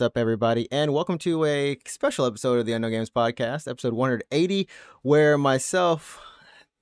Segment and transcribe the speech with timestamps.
[0.00, 0.66] What's up, everybody?
[0.72, 4.66] And welcome to a special episode of the Unknown Games Podcast, episode 180,
[5.02, 6.18] where myself,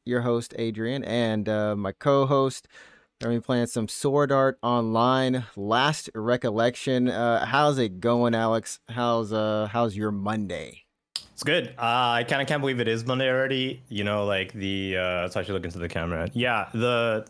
[0.05, 2.69] your host, Adrian, and uh, my co host,
[3.21, 5.47] are going to be playing some Sword Art Online.
[5.57, 7.09] Last recollection.
[7.09, 8.79] Uh, how's it going, Alex?
[8.89, 10.85] How's uh how's your Monday?
[11.39, 11.69] It's good.
[11.79, 11.83] Uh,
[12.19, 13.81] I kind of can't believe it is Monday already.
[13.89, 16.29] You know, like the uh, I should look into the camera.
[16.33, 17.27] Yeah, the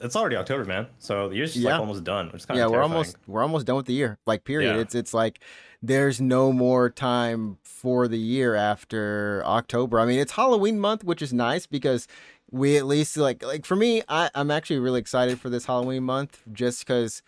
[0.00, 0.86] it's already October, man.
[1.00, 1.72] So the year's just Yeah.
[1.72, 2.26] like almost done.
[2.26, 4.16] Which is kind yeah, of we're almost we're almost done with the year.
[4.26, 4.76] Like period.
[4.76, 4.80] Yeah.
[4.80, 5.40] It's it's like
[5.82, 9.98] there's no more time for the year after October.
[9.98, 12.06] I mean, it's Halloween month, which is nice because
[12.52, 16.04] we at least like like for me, I I'm actually really excited for this Halloween
[16.04, 17.22] month just because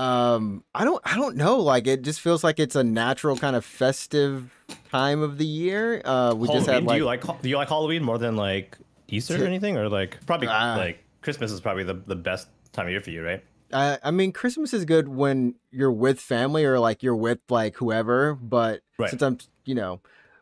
[0.00, 3.54] um I don't I don't know like it just feels like it's a natural kind
[3.54, 4.50] of festive
[4.90, 6.00] time of the year.
[6.04, 9.42] Uh we just had do you like do you like Halloween more than like Easter
[9.42, 10.74] or anything, or like probably Ah.
[10.76, 13.44] like Christmas is probably the, the best time of year for you, right?
[13.72, 17.76] I, I mean, Christmas is good when you're with family or like you're with like
[17.76, 18.34] whoever.
[18.34, 19.10] But Right.
[19.10, 20.00] since I'm, you know,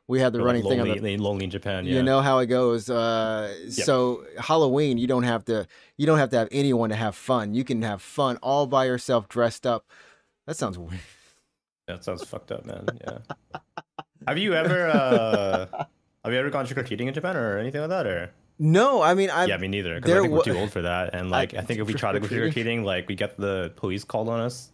[0.08, 1.84] we have the Or, running like, thing on the, lonely in Japan.
[1.84, 1.96] Yeah.
[1.96, 2.90] you know how it goes.
[2.90, 7.14] Uh, So Halloween, you don't have to, you don't have to have anyone to have
[7.14, 7.54] fun.
[7.54, 9.86] You can have fun all by yourself, dressed up.
[10.46, 11.00] That sounds weird.
[11.86, 12.86] that sounds fucked up, man.
[13.02, 13.18] Yeah.
[14.26, 15.66] have you ever uh,
[16.24, 18.30] have you ever gone trick or treating in Japan or anything like that, or?
[18.58, 19.96] No, I mean, I yeah, me neither.
[19.96, 22.10] Because I think we're too old for that, and like I, think if we try
[22.12, 24.72] to go trick or treating, like we get the police called on us.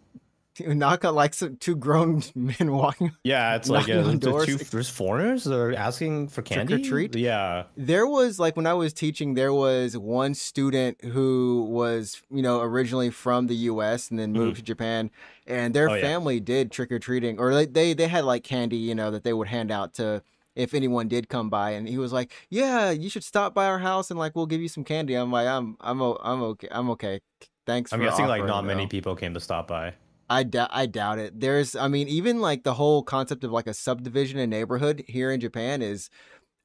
[0.61, 3.13] Knock on like some two grown men walking.
[3.23, 6.75] Yeah, it's like yeah, there's, two, there's foreigners that are asking for candy.
[6.75, 7.17] or treat?
[7.17, 12.43] Yeah, There was like when I was teaching, there was one student who was, you
[12.43, 14.11] know, originally from the U.S.
[14.11, 14.57] and then moved mm-hmm.
[14.57, 15.11] to Japan,
[15.47, 15.91] and their.
[15.91, 16.03] Oh, yeah.
[16.03, 19.25] family did trick or treating, or they, they they had like candy, you know, that
[19.25, 20.23] they would hand out to
[20.55, 23.79] if anyone did come by, and he was like, "Yeah, you should stop by our
[23.79, 26.91] house and like we'll give you some candy." I'm like, "I'm I'm I'm okay, I'm
[26.91, 27.20] okay."
[27.67, 27.93] Thanks.
[27.93, 29.95] I'm guessing like offering, not many people came to stop by.
[30.29, 31.40] I doubt I doubt it.
[31.40, 35.30] There's I mean even like the whole concept of like a subdivision and neighborhood here
[35.30, 36.11] in Japan is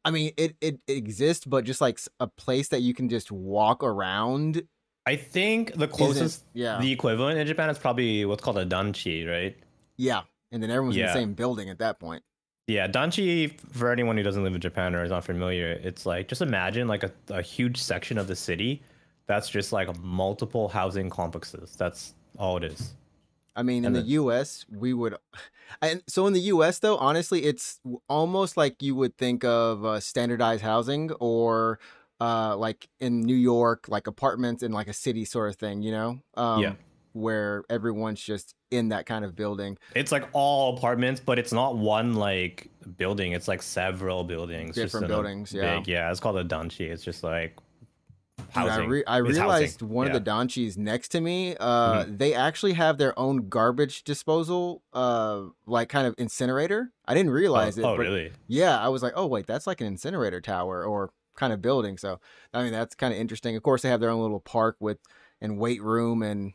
[0.06, 3.32] I mean it it, it exists but just like a place that you can just
[3.32, 4.64] walk around
[5.06, 6.80] I think the closest, yeah.
[6.80, 9.58] the equivalent in Japan is probably what's called a danchi, right?
[9.98, 10.22] yeah.
[10.52, 12.24] And then everyone's in the same building at that point.
[12.68, 13.60] Yeah, danchi.
[13.72, 16.88] For anyone who doesn't live in Japan or is not familiar, it's like just imagine
[16.88, 18.84] like a, a huge section of the city
[19.26, 21.76] that's just like multiple housing complexes.
[21.76, 22.94] That's all it is.
[23.60, 25.16] I mean in And the US we would
[25.82, 27.66] and so in the US though honestly it's
[28.08, 31.80] almost like you would think of uh, standardized housing or
[32.22, 35.92] uh like in New York like apartments in like a city sort of thing, you
[35.92, 36.10] know?
[36.36, 36.74] Um Yeah.
[37.14, 39.78] where everyone's just in that kind of building.
[39.96, 43.34] It's like all apartments, but it's not one like building.
[43.34, 44.76] It's like several buildings.
[44.76, 45.80] just Different in buildings, yeah.
[45.80, 46.86] Big, yeah, it's called a danchi.
[46.94, 47.58] It's just like
[48.56, 49.42] Dude, I, re- I It's housing.
[49.42, 50.14] realized one Yeah.
[50.14, 50.18] Mm-hmm.
[50.18, 55.44] of the danchis next to me, uh, they actually have their own garbage disposal, uh,
[55.66, 56.92] like kind of incinerator.
[57.06, 57.86] I didn't realize oh, it.
[57.86, 58.32] oh, really?
[58.48, 61.98] Yeah, I was like, oh wait, that's like an incinerator tower or kind of building.
[61.98, 62.20] So
[62.54, 63.56] I mean, that's kind of interesting.
[63.56, 64.98] Of course, they have their own little park with
[65.42, 66.54] and weight room, and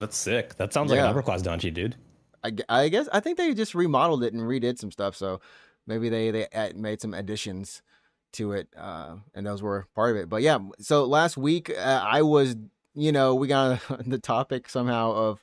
[0.00, 0.56] That's sick.
[0.56, 1.04] That sounds like Yeah.
[1.04, 1.94] an upper class danchi, dude.
[2.42, 5.14] I, I guess I think they just remodeled it and redid some stuff.
[5.16, 5.40] So
[5.86, 7.80] maybe they they made some additions
[8.34, 10.28] to it, uh, and those were part of it.
[10.28, 12.56] But yeah, so last week uh, I was,
[12.94, 15.42] you know, we got the topic somehow of,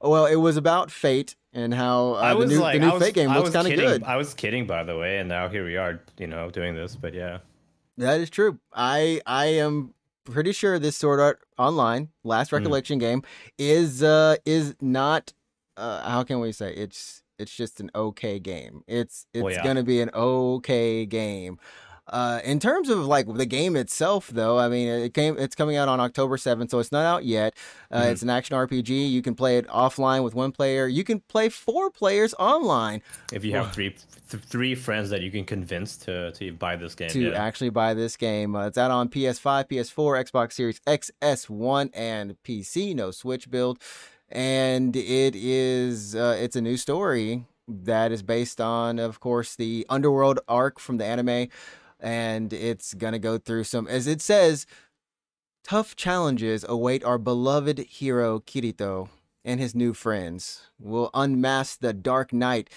[0.00, 2.90] well, it was about Fate and how uh, I was the new, like, the new
[2.90, 4.02] I was, Fate game looks kind of good.
[4.04, 6.96] I was kidding, by the way, and now here we are, you know, doing this.
[6.96, 7.38] But yeah,
[7.98, 8.58] That is true.
[8.72, 9.94] I I am
[10.24, 12.58] pretty sure this Sword Art Online Last Mhm.
[12.58, 13.22] Recollection game
[13.58, 15.32] is uh is not
[15.76, 18.82] uh how can we say it's it's just an okay game.
[18.86, 19.62] It's it's Well, yeah.
[19.64, 21.58] gonna be an okay game.
[22.12, 25.38] Uh, in terms of like the game itself, though, I mean, it came.
[25.38, 27.54] It's coming out on October seventh, so it's not out yet.
[27.90, 28.12] Uh, Mhm.
[28.12, 29.10] It's an action RPG.
[29.10, 30.86] You can play it offline with one player.
[30.86, 33.00] You can play four players online
[33.32, 33.96] if you have three
[34.30, 37.42] th- three friends that you can convince to to buy this game, to yeah.
[37.42, 38.54] actually buy this game.
[38.54, 42.94] Uh, it's out on PS5, PS4, Xbox Series X, S1, and PC.
[42.94, 43.78] No Switch build,
[44.30, 49.86] and it is uh, it's a new story that is based on, of course, the
[49.88, 51.48] Underworld arc from the anime,
[52.02, 54.66] and it's gonna go through some, as it says,
[55.64, 59.08] tough challenges await our beloved hero Kirito
[59.44, 60.62] and his new friends.
[60.78, 62.68] We'll unmask the Dark Knight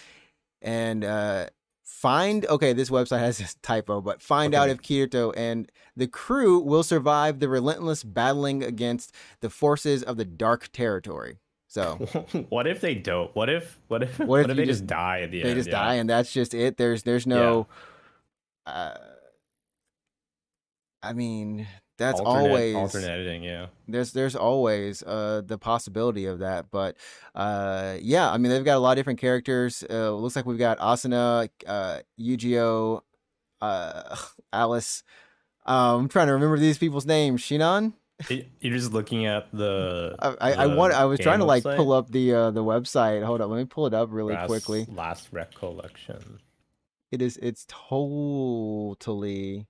[0.62, 1.48] and uh,
[1.84, 6.60] find okay this website has this typo but find out if kirito and the crew
[6.60, 11.38] will survive the relentless battling against the forces of the dark territory
[11.68, 11.96] so
[12.50, 13.36] what if they don't?
[13.36, 15.50] What if what if What what, if if, they just- just die at the they
[15.50, 15.58] end?
[15.58, 15.84] They just yeah.
[15.84, 17.68] die and that's just it there's there's no
[18.66, 18.94] uh
[21.06, 21.68] i mean
[21.98, 23.44] that's alternate, always alternate editing.
[23.44, 23.68] Yeah.
[23.88, 26.98] there's there's always uh the possibility of that but
[27.36, 30.58] uh yeah i mean they've got a lot of different characters uh looks like we've
[30.58, 33.02] got asuna uh Eugeo
[33.62, 34.16] uh
[34.54, 35.04] alice
[35.66, 37.94] um i'm trying to remember these people's names shinon
[38.30, 40.16] You're just looking at the.
[40.20, 41.78] i i, I want i was trying to like website?
[41.78, 44.48] pull up the uh the website hold up let me pull it up really last,
[44.48, 46.40] quickly Last recollection.
[47.12, 49.66] it is it's totally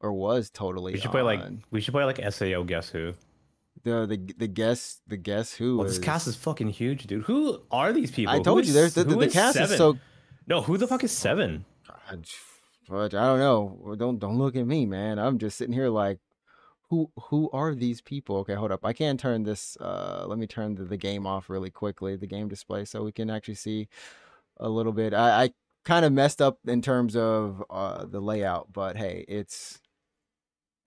[0.00, 1.40] or was totally We should play like
[1.70, 3.14] we should play like Sao Guess Who.
[3.84, 7.24] the the the guess the guess who Well, this cast is fucking huge, dude.
[7.24, 8.34] Who are these people?
[8.34, 9.72] i told is- you there's the, the, the is cast seven?
[9.72, 9.98] is so
[10.46, 11.64] No, who the fuck is seven?
[11.86, 12.26] God,
[12.86, 13.94] fudge, I don't know.
[13.96, 15.18] Don't don't look at me, man.
[15.18, 16.18] I'm just sitting here like,
[16.90, 18.36] who who are these people?
[18.38, 18.84] Okay, hold up.
[18.84, 19.76] I can turn this.
[19.80, 23.12] Uh, let me turn the, the game off really quickly, the game display, so we
[23.12, 23.88] can actually see
[24.58, 25.12] a little bit.
[25.14, 25.50] I, I
[25.84, 29.80] kind of messed up in terms of uh the layout, but hey, it's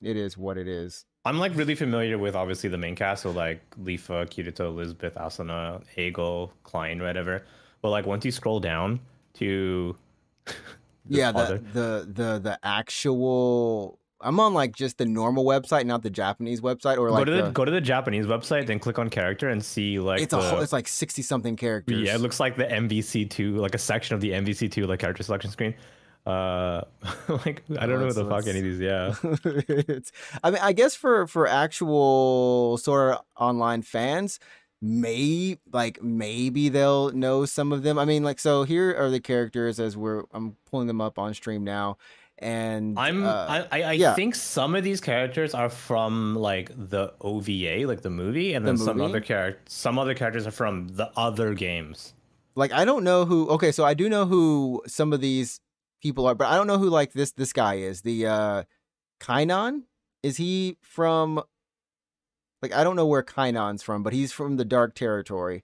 [0.02, 1.06] it is what it is.
[1.24, 5.84] I'm like really familiar with obviously the main cast, so like Leafa, Kirito, Lisbeth, Asuna,
[5.96, 7.44] Eigo, Klein, whatever.
[7.82, 9.00] But like once you scroll down
[9.36, 9.96] to
[11.08, 14.00] yeah, the, the the the actual.
[14.24, 17.42] I'm on like just the normal website, not the Japanese website, or go to the,
[17.44, 20.38] the, go to the Japanese website, then click on character and see like it's the,
[20.38, 22.00] a whole, it's like sixty something characters.
[22.00, 25.50] yeah, it looks like the MVC2, like a section of the MVC2 like character selection
[25.50, 25.74] screen.
[26.26, 26.84] Uh,
[27.46, 28.80] like I don't know what the fuck any of these.
[28.80, 29.16] Yeah,
[30.44, 34.40] I mean, I guess for for actual Sword Art Online fans,
[34.82, 37.98] may like maybe they'll know some of them.
[37.98, 41.34] I mean, like so here are the characters as we're I'm pulling them up on
[41.34, 41.98] stream now,
[42.38, 44.14] and I'm uh, I I, I yeah.
[44.14, 48.74] think some of these characters are from like the OVA, like the movie, and The
[48.74, 52.14] then some other character some other characters are from the other games.
[52.56, 53.48] like I don't know who.
[53.50, 55.60] Okay, so I do know who some of these
[56.02, 58.02] people are, but I don't know who like this this guy is.
[58.02, 58.64] The uh
[59.20, 59.84] Kainan
[60.24, 61.42] is he from?
[62.62, 65.64] Like I don't know where Kainan's from, but he's from the Dark Territory,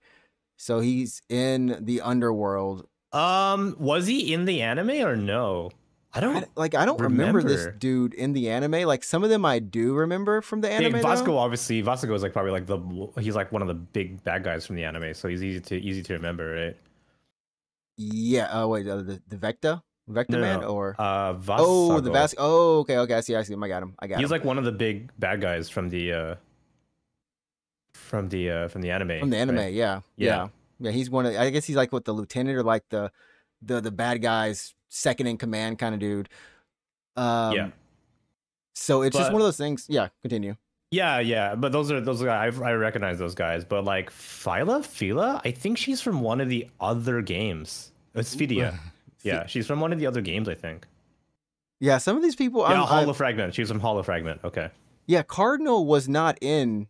[0.58, 2.88] so he's in the underworld.
[3.14, 5.72] Um, was he in the anime or no?
[6.14, 6.58] I I, don't.
[6.58, 7.44] like I don't remember.
[7.44, 8.84] this dude in the anime.
[8.88, 10.94] Like some of them I do remember from the Yeah, anime.
[10.94, 11.02] though.
[11.08, 12.80] Vasco obviously Vasco is like probably like the
[13.22, 15.78] he's like one of the big bad guys from the anime, so he's easy to
[15.80, 16.78] easy to remember, right?
[17.98, 18.50] Yeah.
[18.52, 20.68] Oh wait, uh, the the Vecta, Vecta No, no, man, no.
[20.68, 21.66] or Uh, Vasco.
[21.66, 22.38] oh the Vasco.
[22.40, 23.14] Oh okay, okay.
[23.16, 23.36] I see.
[23.36, 23.64] I see him.
[23.64, 23.94] I got him.
[24.00, 24.20] I got him.
[24.22, 24.32] He's him.
[24.32, 26.36] like one of the big bad guys from the uh
[27.94, 29.20] from the uh from the anime.
[29.20, 29.56] from the anime.
[29.58, 29.74] right?
[29.74, 30.28] Yeah, Yeah.
[30.28, 30.48] yeah,
[30.80, 30.92] yeah.
[30.92, 31.36] He's one of.
[31.36, 33.12] I guess he's like what the lieutenant or like the
[33.62, 36.30] the the bad guys second in command kind of dude.
[37.16, 37.70] Um, Yeah.
[38.76, 39.88] So it's just one of those things.
[39.90, 40.10] Yeah.
[40.22, 40.56] Continue.
[40.92, 44.86] Yeah, yeah, but those are those guys I, I recognize those guys, but like Phyla,
[44.86, 47.92] Phila, I think she's from one of the other games.
[48.16, 48.78] It's Philia.
[49.24, 50.86] Yeah, she's from one of the other games, I think.
[51.80, 51.98] Yeah.
[51.98, 52.62] Some of these people.
[52.62, 53.54] Yeah, I'm, Hollow Fragment.
[53.54, 54.42] She's from Hollow Fragment.
[54.44, 54.70] Okay.
[55.06, 56.88] Yeah, Cardinal was not in.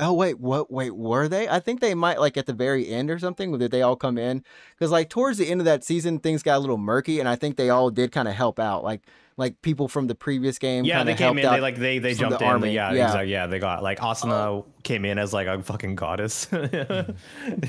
[0.00, 0.70] Oh wait, what?
[0.70, 1.48] Wait, were they?
[1.48, 3.56] I think they might like at the very end or something.
[3.58, 4.42] Did they all come in?
[4.76, 7.36] Because like towards the end of that season, things got a little murky, and I
[7.36, 8.82] think they all did kind of help out.
[8.82, 9.02] Like
[9.40, 10.84] like people from the previous game.
[10.84, 11.50] Yeah, they came in.
[11.50, 12.48] They like they they from the jumped in.
[12.48, 13.06] army, Yeah, yeah.
[13.06, 13.32] exactly.
[13.32, 14.66] Yeah, they got like Asuna oh.
[14.82, 16.46] came in as like a fucking goddess.
[16.52, 17.14] I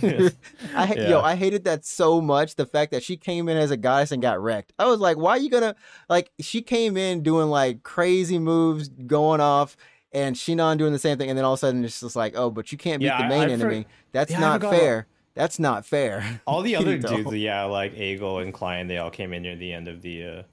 [0.04, 1.10] Yeah.
[1.10, 2.56] yo, I hated that so much.
[2.56, 4.74] The fact that she came in as a goddess and got wrecked.
[4.78, 5.76] I was like, why are you gonna
[6.10, 6.32] like?
[6.40, 9.78] She came in doing like crazy moves, going off,
[10.14, 12.34] and Shinon doing the same thing, and then all of a sudden it's just like,
[12.36, 13.88] oh, but you can't beat Yeah, the main I for- enemy.
[14.12, 15.08] That's Yeah, not fair.
[15.34, 16.42] That's not fair.
[16.46, 19.72] all the other dudes, yeah, like Eagle and Klein, they all came in near the
[19.74, 20.44] end of the uh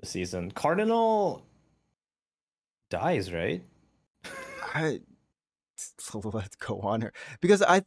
[0.00, 0.50] the season.
[0.52, 1.44] Cardinal
[2.90, 3.62] dies, right?
[4.74, 5.00] I,
[5.76, 7.82] so let's go on her because I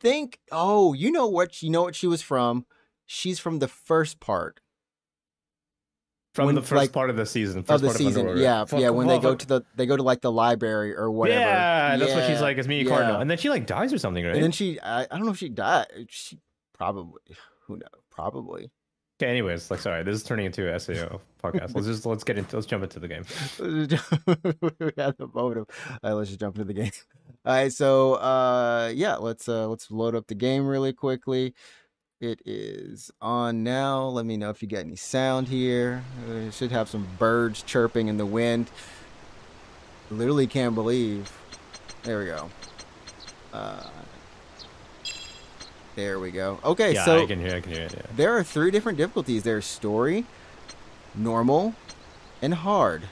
[0.00, 0.38] think.
[0.50, 1.62] Oh, you know what?
[1.62, 2.66] You know what she was from.
[3.06, 4.60] She's from the first part
[6.34, 7.62] From When, the first like, part of the season.
[7.62, 8.20] First of the part season.
[8.20, 8.68] Underworld, yeah, right?
[8.68, 8.88] Fuck, yeah.
[8.88, 11.40] When they go to the they go to like the library or whatever.
[11.40, 12.90] Yeah, that's what she's like as Mini yeah.
[12.90, 13.20] Cardinal.
[13.20, 14.34] And then she like dies or something, right?
[14.34, 16.06] And then she, I, I don't know if she died.
[16.08, 16.38] She
[16.72, 17.20] probably,
[17.66, 18.02] who knows?
[18.10, 18.70] Probably.
[19.20, 21.74] okay, anyways, like sorry, this is turning into a SAO podcast.
[21.74, 23.24] Let's just let's get into let's jump into the game.
[23.60, 25.66] we had the motive.
[25.68, 26.92] All right, let's just jump into the game.
[27.44, 31.54] All right, so uh, yeah, let's uh, let's load up the game really quickly.
[32.22, 34.04] It is on now.
[34.04, 36.04] Let me know if you get any sound here.
[36.30, 38.70] Uh, should have some birds chirping in the wind.
[40.08, 41.36] Literally can't believe.
[42.04, 42.48] There we go.
[43.52, 43.88] Uh,
[45.96, 46.60] there we go.
[46.62, 48.02] Okay, yeah, so I can hear I can hear it, yeah.
[48.14, 49.42] there are three different difficulties.
[49.42, 50.24] There's story,
[51.16, 51.74] normal,
[52.40, 53.02] and hard.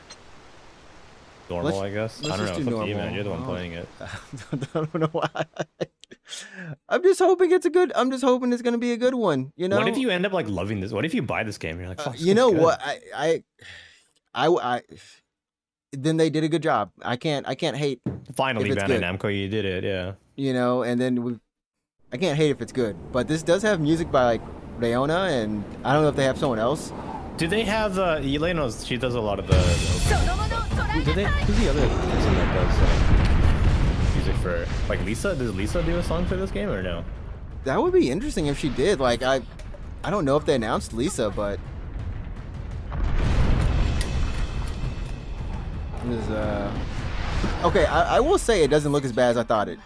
[1.50, 2.24] Normal, Let's- I guess.
[2.30, 2.70] I don't know.
[2.70, 3.12] do to You, man.
[3.14, 3.44] You're the one Oh.
[3.46, 3.88] playing it.
[4.00, 5.28] I don't know why.
[6.88, 7.92] I'm just hoping it's a good.
[7.94, 9.52] I'm just hoping it's gonna be a good one.
[9.56, 9.78] You know.
[9.78, 10.92] What if you end up like loving this?
[10.92, 11.78] What if you buy this game?
[11.80, 12.80] You're like, Uh, you know good." what?
[12.82, 13.42] I, I
[14.34, 14.82] I, I
[15.92, 16.92] then they did a good job.
[17.02, 18.00] I can't I can't hate
[18.34, 19.00] Finally, Bandai.
[19.00, 19.82] Namco, you did it.
[19.84, 20.12] Yeah.
[20.36, 21.38] you know, and then we
[22.12, 22.96] I can't hate if it's good.
[23.12, 24.42] But this does have music by like
[24.78, 26.92] ReoNa and I don't know if they have someone else.
[27.40, 28.86] Do they have uh, Elena's?
[28.86, 29.54] She does a lot of the.
[29.54, 31.24] the do they?
[31.24, 35.34] Who's the other person that does uh, music for like Lisa?
[35.34, 37.02] Does Lisa do a song for this game or no?
[37.64, 39.00] That would be interesting if she did.
[39.00, 39.40] Like I
[40.04, 41.58] I don't know if they announced Lisa, but
[46.02, 46.70] it was, uh
[47.64, 49.78] Okay, I, I will say it doesn't look as bad as I thought it.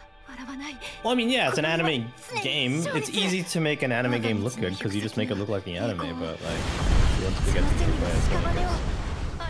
[1.05, 2.07] Well, I mean, yeah, it's an anime
[2.43, 2.85] game.
[2.95, 5.51] It's easy to make an anime game look good because you just make it look
[5.51, 6.19] like the anime.
[6.19, 7.75] But like, once we get to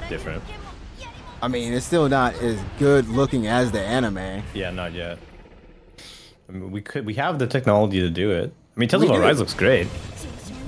[0.01, 0.43] it's different.
[1.43, 4.43] I mean, it's still not as good looking as the anime.
[4.55, 5.19] Yeah, not yet.
[6.49, 7.05] I mean, we could.
[7.05, 8.53] We have the technology to do it.
[8.77, 9.17] I mean, Tales We of.
[9.17, 9.89] Arise looks great.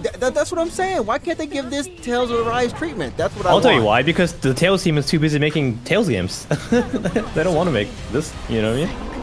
[0.02, 1.06] Th- th- that's what I'm saying.
[1.06, 3.16] Why can't they give this Tales of Arise treatment?
[3.16, 4.02] That's what I I'll tell you why.
[4.02, 6.44] Because the Tales team is too busy making Tales games.
[6.70, 8.34] they don't want to make this.
[8.48, 9.16] You know what I mean?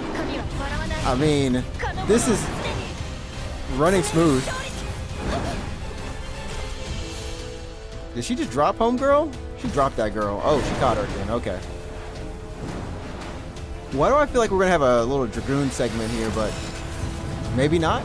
[1.06, 2.44] I mean, this is
[3.78, 4.44] running smooth.
[8.16, 9.34] Did she just drop homegirl?
[9.60, 10.42] She dropped that girl.
[10.44, 11.30] Oh, she caught her again.
[11.32, 11.60] Okay.
[13.94, 16.54] Why do I feel like we're going to have a little Dragoon segment here, but
[17.56, 18.04] maybe not?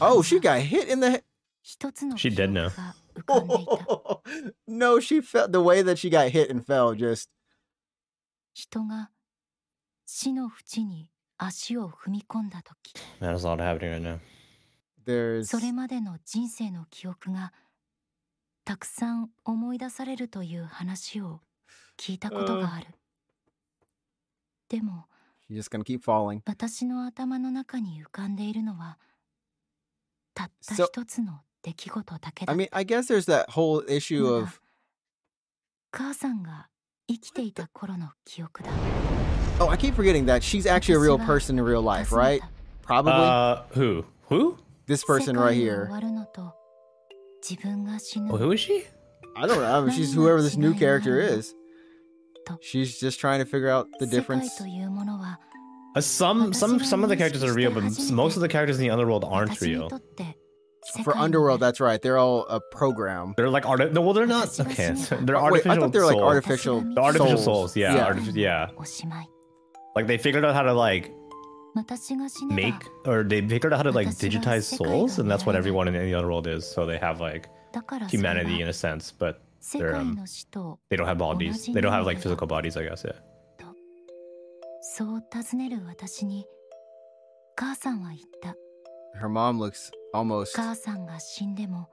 [0.00, 1.22] Oh, she got hit in the
[2.16, 2.70] She did now.
[3.28, 4.20] Oh,
[4.66, 7.28] no, she felt The way that she got hit and fell just.
[13.20, 14.20] That is a lot happening right now.
[15.44, 17.52] それまでの人生の記憶が
[18.64, 21.40] たくさん思い出されるという話を
[21.98, 22.86] 聞いたことがある
[24.68, 25.06] でも.
[26.46, 28.98] 私の頭の中に浮かんでいるのは
[30.32, 34.52] たった一つの出来事だけだ I mean, I guess there's that whole issue ま of だ
[35.90, 36.68] 母さんが
[37.06, 38.70] 生きていた頃の記憶だ
[39.60, 42.40] Oh, I keep forgetting that she's actually a real person in real life, right?
[42.40, 42.48] た
[42.86, 44.04] Probably Uh, who?
[44.30, 44.56] Who?
[44.86, 45.88] this person right here.
[45.92, 46.52] Oh,
[48.30, 48.84] oh, who is she?
[49.36, 49.90] I don't know.
[49.90, 51.54] She's whoever this new character is.
[52.60, 54.60] She's just trying to figure out the difference.
[55.94, 58.82] Uh, some some some of the characters are real, but most of the characters in
[58.82, 59.88] the underworld aren't real.
[61.04, 62.02] For underworld, that's right.
[62.02, 63.34] They're all a program.
[63.36, 63.92] They're like art.
[63.92, 64.58] No, well, they're not.
[64.58, 65.70] Okay, they're artificial.
[65.70, 66.80] Wait, I thought they're like artificial.
[66.80, 67.76] The artificial souls.
[67.76, 68.06] Yeah, yeah.
[68.34, 68.66] Yeah.
[69.94, 71.12] Like they figured out how to like
[72.49, 72.73] make
[73.05, 75.47] ば or they figured out how to like 私は digitize 世界が souls, and that's what
[75.47, 75.71] 見られる。
[75.73, 76.65] everyone in the underworld is.
[76.65, 80.79] So they have like だからそれは humanity in a sense, but 世 they're 界 um の死と
[80.89, 81.51] they don't have bodies.
[81.51, 82.45] 同じ They don't have like 人間だ。
[82.45, 83.07] physical bodies, I guess.
[83.07, 83.15] Yeah.
[84.81, 86.45] そう尋ねる私に
[87.55, 88.55] 母さんは言った
[89.19, 91.89] Her mom looks almost 母さんが死んでも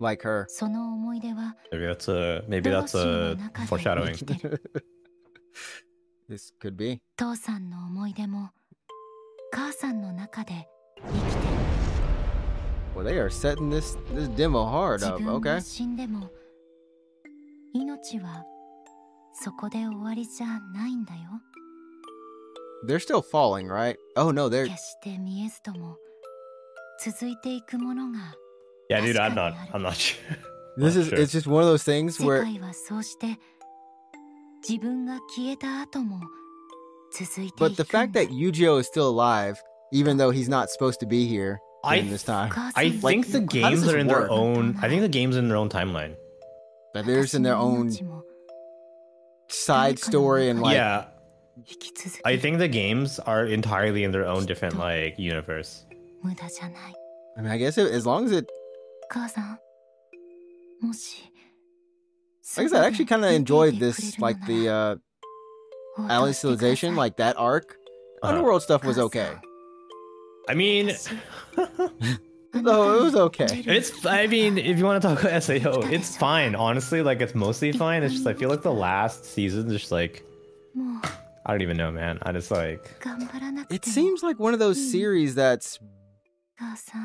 [0.00, 0.46] like her.
[0.48, 4.14] その思い出は Maybe that's a maybe 両 that's 親の a 中で foreshadowing.
[4.14, 4.62] 生 きてる
[6.28, 7.00] This could be.
[7.16, 8.50] 父さんの思い出も
[9.54, 11.50] 母さんの中で生きてる
[12.94, 15.18] Well, they are setting this this demo hard 自 up.
[15.22, 15.40] 分 Okay.
[15.54, 16.28] が死んでも
[17.72, 18.44] 命は
[19.32, 21.20] そこで終わりじゃないんだよ
[22.86, 23.96] They're still falling, right?
[24.16, 25.96] Oh no, they're 決して見えずとも
[27.04, 28.18] 続いていくものが
[28.90, 29.34] Yeah, dude, I'm 確 not.
[29.34, 29.70] かにある。
[29.72, 30.16] I'm not sure.
[30.78, 31.18] this Not is sure.
[31.22, 33.38] it's just one of those things 世 where 界はそうして
[34.68, 36.26] 自分が消えた後も続いてい
[37.57, 41.27] But the fact that Eugeo is still alive, even though he's not supposed to be
[41.27, 42.51] here during I, this time.
[42.75, 44.77] I like, think the games are in their own.
[44.81, 46.15] I think the games in their own timeline.
[46.93, 47.91] That there's in their own
[49.47, 50.75] side story and like.
[50.75, 51.05] Yeah.
[52.25, 55.85] I think the games are entirely in their own different like universe.
[56.25, 58.49] I mean, I guess it, as long as it.
[62.57, 64.95] Like I said, I actually kind of enjoyed this, like the uh,
[65.97, 67.77] oh, Alicization, like that arc.
[68.21, 68.33] Uh-huh.
[68.33, 69.33] Underworld stuff was okay.
[70.47, 70.87] I mean,
[72.53, 73.63] no, it was okay.
[73.65, 74.05] It's.
[74.05, 76.55] I mean, if you want to talk about Sao, it's fine.
[76.55, 78.03] Honestly, like it's mostly fine.
[78.03, 80.23] It's just I feel like the last season just like.
[81.47, 82.17] I don't even know, man.
[82.23, 83.05] I just like.
[83.69, 85.79] It seems like one of those series that's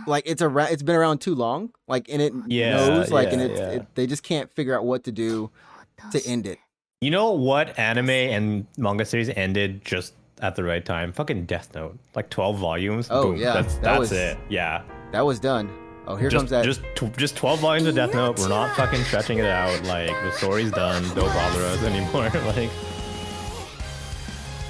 [0.06, 3.32] like it's around it's been around too long like and it yeah, knows like yeah,
[3.32, 3.70] and it, yeah.
[3.70, 5.50] it, they just can't figure out what to do
[6.12, 6.58] to end it
[7.00, 11.12] you know what anime and manga series ended just at the right time.
[11.12, 13.08] Fucking Death Note, like twelve volumes.
[13.10, 13.36] Oh, Boom.
[13.40, 14.38] yeah, that's that that's was- it.
[14.50, 15.70] Yeah, that was done
[16.06, 18.38] oh here just comes that just tw- just twelve volumes of Death Note.
[18.38, 19.82] We're not fucking stretching it out.
[19.84, 21.02] Like the story's done.
[21.14, 22.28] Don't bother us anymore.
[22.54, 22.70] like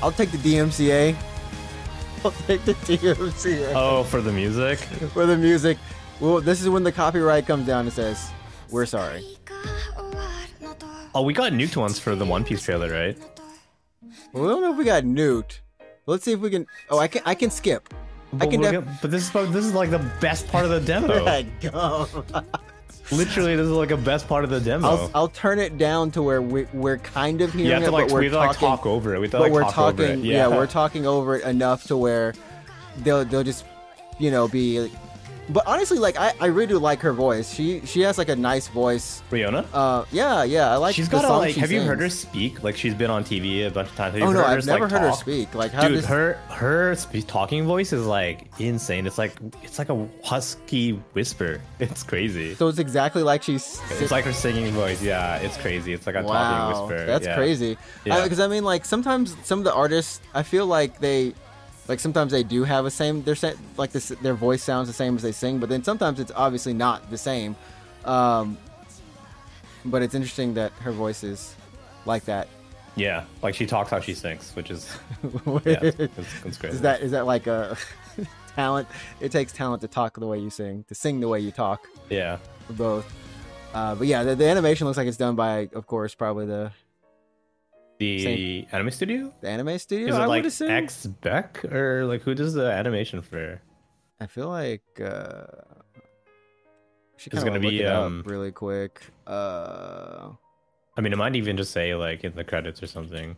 [0.03, 1.15] i'll take the dmca
[2.25, 4.79] i'll take the dmca oh, for the music.
[4.79, 5.77] for the music
[6.21, 8.31] well this is when the copyright comes down and says
[8.71, 9.27] We're sorry.
[11.14, 13.19] Oh, we got nuked once for the One Piece trailer, right?
[14.33, 15.61] Well, we don't know if we got nuked.
[16.07, 16.67] Let's see if we can.
[16.88, 17.23] Oh, I can.
[17.26, 17.93] I can skip.
[18.40, 18.61] I can.
[18.61, 21.45] Def- gonna- but this is this is like the best part of the demo.
[21.61, 22.07] go.
[23.12, 24.87] Literally, this is like a best part of the demo.
[24.87, 28.14] I'll, I'll turn it down to where we, we're kind of hearing it, like but
[28.14, 29.19] we're we have like talking, talk over it.
[29.19, 30.07] We have to but like we're talking.
[30.07, 30.19] it.
[30.21, 30.47] Yeah.
[30.47, 32.35] we're talking over it enough to where
[32.99, 33.64] they'll they'll just
[34.21, 34.90] you know be.
[35.49, 37.53] But honestly, like I, I really do like her voice.
[37.53, 39.23] She she has like a nice voice.
[39.31, 39.67] ReoNa.
[39.73, 40.95] Uh, yeah, yeah, I like.
[40.95, 41.57] She's got a like.
[41.57, 42.63] Have you heard her speak?
[42.63, 44.13] Like she's been on TV a bunch of times.
[44.13, 45.55] Have you Oh no, I've never like, heard her speak.
[45.55, 46.95] Like how Dude, does her her
[47.27, 49.07] talking voice is like insane.
[49.07, 51.61] It's like it's like a husky whisper.
[51.81, 52.55] It's crazy.
[52.55, 53.81] So it's exactly like she's.
[53.91, 55.03] It's like her singing voice.
[55.03, 55.93] Yeah, it's crazy.
[55.93, 57.07] It's like a wow, talking whisper.
[57.07, 57.35] that's yeah.
[57.35, 57.79] crazy.
[58.05, 58.23] Yeah.
[58.23, 61.35] Because I, mean, like sometimes some of the artists, I feel like they,
[61.89, 63.23] like sometimes they do have a same.
[63.23, 63.37] Their
[63.77, 66.73] like this, their voice sounds the same as they sing, but then sometimes it's obviously
[66.73, 67.57] not the same.
[68.05, 68.57] Um,
[69.85, 71.55] but it's interesting that her voice is
[72.07, 72.49] like that.
[72.97, 74.97] Yeah, like she talks how she sings, which is
[75.65, 76.75] yeah, it's, it's crazy.
[76.77, 77.77] is that is that like a
[78.57, 78.89] talent?
[79.21, 81.87] It takes talent to talk the way you sing, to sing the way you talk.
[82.09, 82.39] yeah.
[82.71, 83.13] Both.
[83.75, 86.73] Uh, but yeah, the, the animation looks like it's done by, of course, probably the,
[88.00, 90.09] The anime studio the anime studio.
[90.09, 90.69] is it I like assume.
[90.71, 93.61] Xebec or like who does the animation for?
[94.19, 95.45] I feel like uh,
[97.19, 99.02] she It's gonna be, um, really quick.
[99.26, 100.30] Uh,
[100.97, 103.37] I mean, it might even just say like in the credits or something.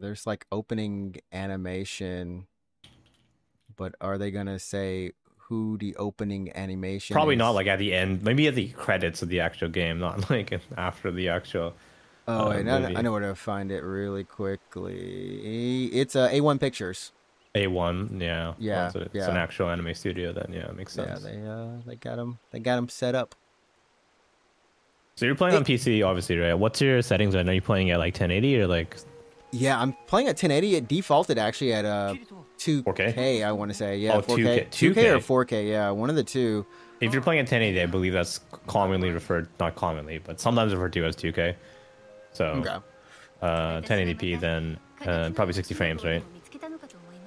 [0.00, 2.46] there's like opening animation,
[3.76, 7.12] but are they gonna say who the opening animation?
[7.12, 7.38] Probably is?
[7.38, 8.22] not like at the end.
[8.22, 11.74] Maybe at the credits of the actual game, not like after the actual.
[12.38, 12.98] Oh, uh, wait, I.
[12.98, 15.86] I know where to find it really quickly.
[15.86, 17.12] It's uh, A1 Pictures.
[17.54, 18.54] A1, yeah.
[18.58, 19.28] Yeah, So it's yeah.
[19.30, 21.24] an actual anime studio then, yeah, it makes sense.
[21.24, 23.34] Yeah, they uh they got them they got 'em set up.
[25.16, 26.54] So you're playing on PC, obviously, right?
[26.54, 27.52] What's your settings right now?
[27.52, 28.96] Are playing at like 1080 or like
[29.50, 30.76] Yeah, I'm playing at 1080.
[30.76, 32.14] It defaulted actually at uh
[32.58, 32.84] 2K.
[32.84, 33.44] 4K?
[33.44, 34.94] I want to say yeah, Oh, 4K, 2K.
[34.94, 35.68] 2K or 4K.
[35.70, 36.64] Yeah, one of the two.
[37.00, 38.38] if you're playing at 1080, I believe that's
[38.68, 41.56] commonly referred, not commonly, but sometimes referred to as 2K.
[42.32, 42.76] So Okay.
[43.42, 46.22] uh, 1080p, then uh, probably 60 frames, right?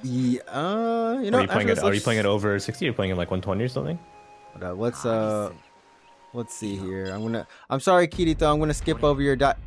[0.03, 1.79] Yeah, uh, you know, are you playing it?
[1.79, 2.85] Are you playing it over 60?
[2.85, 3.97] Or you playing it like 120 or something?
[4.59, 5.51] Let's uh,
[6.33, 7.05] let's see here.
[7.05, 7.47] I'm gonna.
[7.69, 8.51] I'm sorry, Kirito.
[8.51, 9.57] I'm gonna skip over your dot.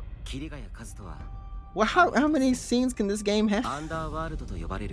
[1.73, 3.65] Well, how, how many scenes can this game have?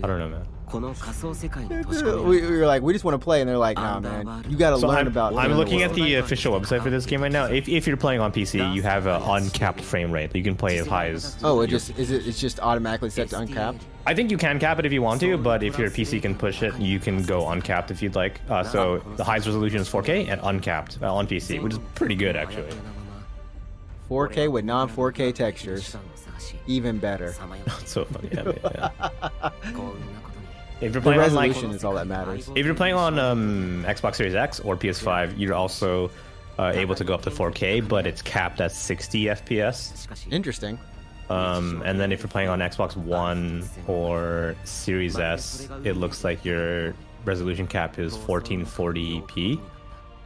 [0.04, 0.46] I don't know, man.
[2.24, 4.56] we, we were like, we just want to play, and they're like, nah, man, you
[4.56, 5.34] got to so learn I'm, about.
[5.34, 7.46] I'm looking at the official website for this game right now.
[7.46, 10.34] If, if you're playing on PC, you have an uncapped frame rate.
[10.34, 11.36] You can play as high as.
[11.42, 12.26] Oh, it just is it?
[12.26, 13.82] It's just automatically set to uncapped.
[14.06, 16.34] I think you can cap it if you want to, but if your PC can
[16.34, 18.40] push it, you can go uncapped if you'd like.
[18.50, 22.14] Uh, so the highest resolution is 4K and uncapped uh, on PC, which is pretty
[22.14, 22.76] good actually.
[24.10, 25.96] 4K with non 4K textures
[26.66, 27.34] even better.
[27.66, 28.28] It's so funny.
[28.32, 28.90] Yeah, yeah,
[29.42, 29.50] yeah.
[30.80, 32.50] If you're The playing on like, resolution is all that matters.
[32.54, 36.10] if you're playing on um, Xbox Series X or PS5, you're also
[36.58, 40.06] uh, able to go up to 4K, but it's capped at 60 FPS.
[40.32, 40.78] Interesting.
[41.30, 46.44] Um, and then if you're playing on Xbox One or Series S, it looks like
[46.44, 46.92] your
[47.24, 49.58] resolution cap is 1440p.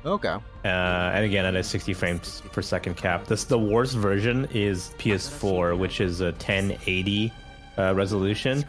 [0.08, 0.28] Okay.
[0.64, 3.26] Uh, and again, at a 60 frames per second cap.
[3.26, 7.32] This the worst version is PS4, which is a 1080
[7.76, 8.64] uh, resolution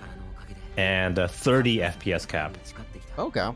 [0.78, 2.58] and a 30 FPS cap.
[3.18, 3.50] Okay.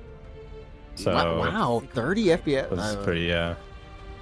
[0.95, 2.69] So wow, wow, 30 FPS.
[2.69, 3.55] That's Uh, pretty yeah.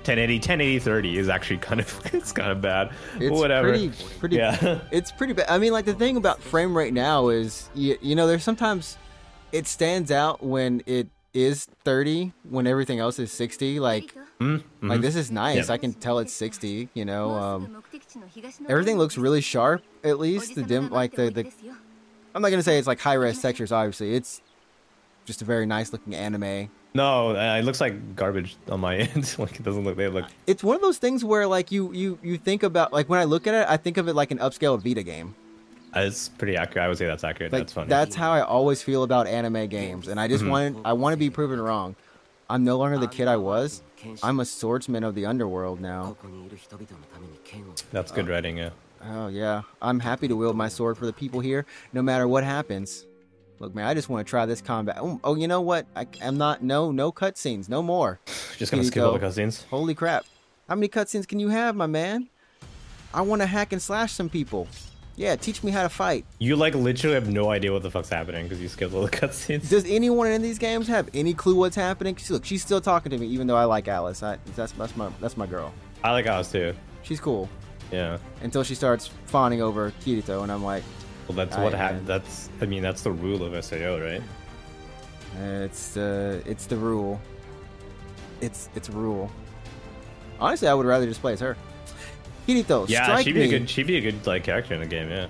[0.03, 2.91] 1080, 1080, 30 is actually kind of it's kind of bad.
[3.19, 3.69] It's Whatever.
[3.69, 4.35] pretty, pretty.
[4.37, 4.79] Yeah.
[4.91, 5.45] It's pretty bad.
[5.49, 8.97] I mean, like the thing about frame right now is, you, you know, there's sometimes
[9.51, 13.79] it stands out when it is 30 when everything else is 60.
[13.79, 15.01] Like, Mm, like mhm.
[15.03, 15.67] this is nice.
[15.67, 15.75] Yeah.
[15.75, 16.89] I can tell it's 60.
[16.95, 17.83] You know, um,
[18.67, 19.83] everything looks really sharp.
[20.03, 21.51] At least the dim, like the the.
[22.33, 23.71] I'm not gonna say it's like high res textures.
[23.71, 24.41] Obviously, it's
[25.25, 26.71] just a very nice looking anime.
[26.95, 29.35] No, uh, it looks like garbage on my end.
[29.37, 29.95] like it doesn't look.
[29.95, 30.25] They look.
[30.47, 33.25] It's one of those things where like you you you think about like when I
[33.25, 35.35] look at it, I think of it like an upscale Vita game.
[35.93, 36.85] That's pretty accurate.
[36.85, 37.51] I would say that's accurate.
[37.51, 37.89] Like, that's funny.
[37.89, 40.51] That's how I always feel about anime games, and I just mm-hmm.
[40.51, 41.95] want I want to be proven wrong.
[42.49, 43.81] I'm no longer the kid I was.
[44.23, 46.17] I'm a swordsman of the underworld now.
[47.91, 48.71] That's good uh, writing, yeah.
[49.03, 52.43] Oh yeah, I'm happy to wield my sword for the people here, no matter what
[52.43, 53.05] happens.
[53.59, 54.97] Look, man, I just want to try this combat.
[54.99, 55.85] Oh, oh you know what?
[55.95, 56.63] I, am not.
[56.63, 58.19] No, no cutscenes, no more.
[58.57, 59.65] just gonna skip all the cutscenes.
[59.67, 60.25] Holy crap!
[60.67, 62.27] How many cutscenes can you have, my man?
[63.13, 64.67] I want to hack and slash some people.
[65.21, 66.25] Yeah, teach me how to fight.
[66.39, 69.09] You like literally have no idea what the fuck's happening because you skipped all the
[69.21, 69.69] cutscenes.
[69.69, 72.15] Does anyone in these games have any clue what's happening?
[72.15, 74.23] 'Cause Look, she's still talking to me, even though I like Alice.
[74.23, 75.71] I, that's that's my that's my girl.
[76.03, 76.73] I like Alice too.
[77.03, 77.47] She's cool
[77.91, 78.17] Yeah.
[78.41, 80.81] until she starts fawning over Kirito, and I'm like,
[81.27, 82.07] Well, that's what happened.
[82.07, 84.23] That's I mean that's the rule of Sao, right?
[85.39, 87.21] uh, it's uh, it's the rule.
[88.41, 89.29] It's it's rule.
[90.39, 91.55] Honestly, I would rather just play as her.
[92.63, 93.47] Kirito, Yeah, strike she'd me.
[93.47, 95.09] be a good she'd be a good like character in the game.
[95.09, 95.27] Yeah.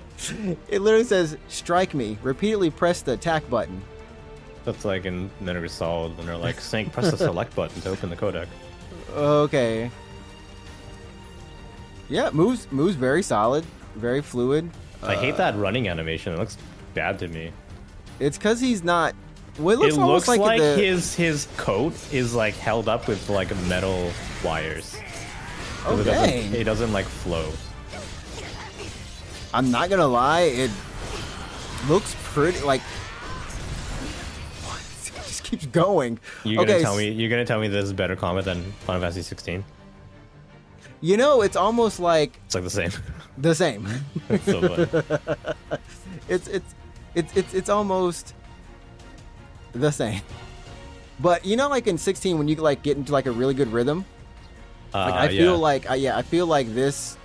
[0.68, 3.80] It literally says, "Strike me." Repeatedly press the attack button.
[4.64, 7.88] That's like in Metal Gear Solid when they're like saying press the select button to
[7.90, 8.46] open the codec.
[9.14, 9.90] Okay.
[12.08, 13.64] Yeah, moves moves very solid,
[13.96, 14.70] very fluid.
[15.02, 16.32] I hate Uh, that running animation.
[16.32, 16.56] It looks
[16.94, 17.50] bad to me.
[18.20, 19.14] It's because he's not.
[19.58, 23.08] Well, it looks it looks like, like, the, his his coat is like held up
[23.08, 24.10] with like metal
[24.44, 24.96] wires.
[25.84, 27.50] Oh it doesn't, it doesn't like flow.
[29.54, 30.70] I'm not gonna lie, it
[31.88, 32.60] looks pretty.
[32.60, 32.80] Like,
[34.62, 36.18] it just keeps going.
[36.44, 39.02] You're okay, gonna tell me you're gonna tell me this is better combat than Final
[39.02, 39.64] Fantasy 16?
[41.00, 42.90] You know, it's almost like It's like the same.
[43.38, 43.88] the same.
[44.28, 44.60] it's so
[46.28, 46.74] it's it's
[47.14, 48.34] it's it's it's almost
[49.72, 50.22] the same.
[51.18, 53.72] But you know, like in 16, when you like get into like a really good
[53.72, 54.04] rhythm,
[54.94, 55.68] like Uh, I feel yeah.
[55.68, 57.16] like uh, yeah, I feel like this,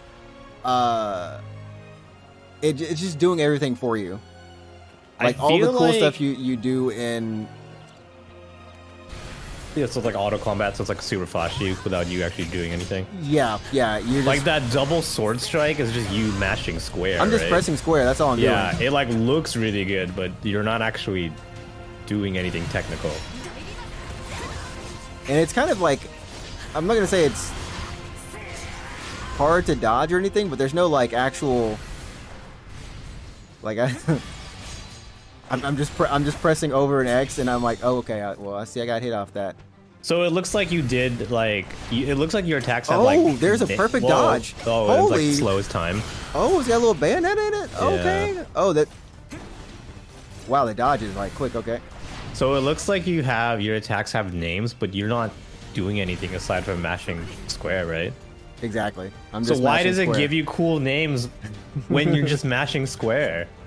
[0.66, 1.40] uh,
[2.62, 4.20] it, it's just doing everything for you.
[5.20, 7.48] I Like all the cool like- stuff you you do in
[9.76, 12.72] Yeah, so it's like auto combat, so it's like super flashy without you actually doing
[12.72, 13.06] anything.
[13.22, 17.20] yeah yeah you're just Like that double sword strike is just you mashing square.
[17.22, 17.52] I'm just right?
[17.52, 18.04] pressing square.
[18.06, 18.82] That's all I'm Yeah, doing.
[18.82, 21.32] Yeah, it like looks really good, but you're not actually
[22.08, 23.12] doing anything technical.
[25.30, 26.00] And it's kind of like
[26.74, 27.52] I'm not gonna say it's
[29.38, 31.78] hard to dodge or anything, but there's no like actual
[33.62, 33.96] like I.
[35.50, 38.34] I'm, I'm just I'm just pressing over an X and I'm like oh okay I,
[38.34, 39.56] well I see I got hit off that
[40.02, 43.04] So it looks like you did like you, it looks like your attacks have Oh,
[43.06, 44.10] like there's a perfect Whoa.
[44.10, 44.54] dodge.
[44.66, 46.02] Oh, it's Holy- like slows time.
[46.36, 48.90] oh it's got a little Bayonetta in it okay oh that
[50.50, 51.80] wow the dodge is like quick okay
[52.34, 55.32] So it looks like you have your attacks have names, but you're not
[55.74, 58.12] doing anything aside from mashing square, right?
[58.62, 61.28] Exactly I'm So why does it give you cool names
[61.88, 63.48] when you're just mashing square?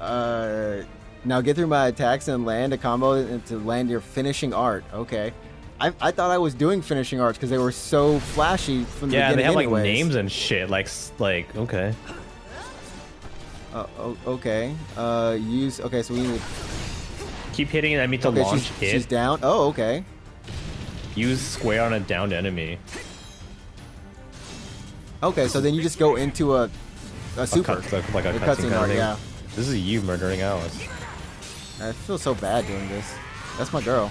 [0.00, 0.82] Uh,
[1.24, 4.84] now get through my attacks and land a combo and to land your finishing art.
[4.92, 5.32] Okay.
[5.80, 9.16] I, I thought I was doing finishing arts because they were so flashy from the
[9.16, 9.60] Yeah, they beginning.
[9.62, 10.68] have like names and shit.
[10.68, 11.94] Like like okay.
[13.72, 13.86] Uh,
[14.26, 14.74] okay.
[14.96, 15.80] Uh, use.
[15.80, 16.40] Okay, so we need.
[17.54, 19.40] Keep hitting an enemy to Okay, launch she's, she's down.
[19.42, 20.04] Oh, okay.
[21.16, 22.78] Use square on a downed enemy.
[25.24, 26.70] Okay, so then you just go into a
[27.38, 27.76] a super.
[27.80, 29.16] cut- like, like a cutscene cutscene kind of art, yeah.
[29.56, 30.86] This is you murdering Alice.
[31.80, 33.12] I feel so bad doing this.
[33.56, 34.10] That's my girl.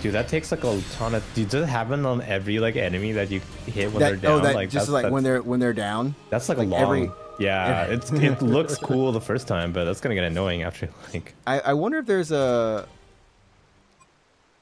[0.00, 1.24] Dude, that takes like a ton of.
[1.34, 4.40] Dude, does it happen on every like enemy that you hit when That, they're down?
[4.40, 6.14] oh, that like just that's, like that's, when they're when they're down.
[6.30, 6.82] That's like, like a long.
[6.82, 10.88] every- yeah, it's it looks cool the first time, but that's gonna get annoying after
[11.12, 11.34] like.
[11.46, 12.86] I, I wonder if there's a.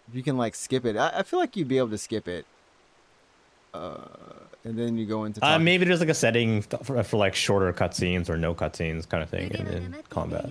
[0.09, 0.97] If you can like skip it.
[0.97, 2.47] I, I feel like you'd be able to skip it.
[3.75, 3.99] Uh,
[4.65, 5.45] and then you go into.
[5.45, 9.23] Uh, maybe there's like a setting for, for like shorter cutscenes or no cutscenes kind
[9.23, 10.51] of thing in, in combat.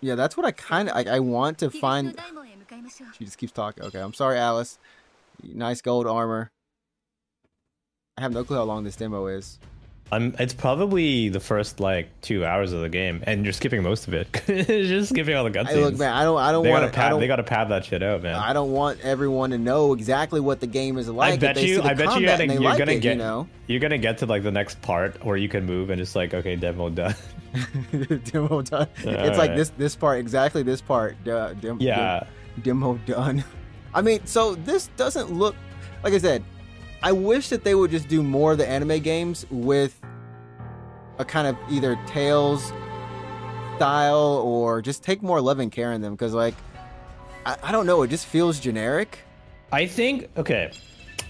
[0.00, 2.18] Yeah, that's what I kind of I, I want to find.
[3.16, 3.84] She just keeps talking.
[3.84, 4.78] Okay, I'm sorry, Alice.
[5.42, 6.50] Nice gold armor.
[8.16, 9.58] I have no clue how long this demo is.
[10.12, 14.06] Um, it's probably the first like two hours of the game, and you're skipping most
[14.06, 14.28] of it.
[14.46, 15.68] just skipping all the cutscenes.
[15.68, 17.10] Hey, look, man, I don't, I don't they want, gotta pad.
[17.10, 18.34] don't, They gotta pad that shit out, man.
[18.34, 21.32] I don't want everyone to know exactly what the game is like.
[21.32, 21.82] I bet you.
[21.82, 22.06] I bet you.
[22.06, 23.12] combat Gotta, and they you're like gonna it, get.
[23.14, 23.48] you know.
[23.66, 26.34] You're gonna get to like the next part where you can move and just like
[26.34, 27.14] okay, demo done.
[28.24, 28.88] demo done.
[28.98, 31.16] it's like this, this part, exactly this part.
[31.24, 32.24] Duh, dem- yeah.
[32.62, 33.42] demo done.
[33.94, 35.56] I mean, so this doesn't look
[36.02, 36.44] like I said.
[37.04, 40.00] I wish that they would just do more of the anime games with
[41.18, 42.72] a kind of either Tales
[43.76, 46.54] style or just take more love and care in them because, like,
[47.44, 49.18] I, I don't know, it just feels generic.
[49.70, 50.72] I think okay.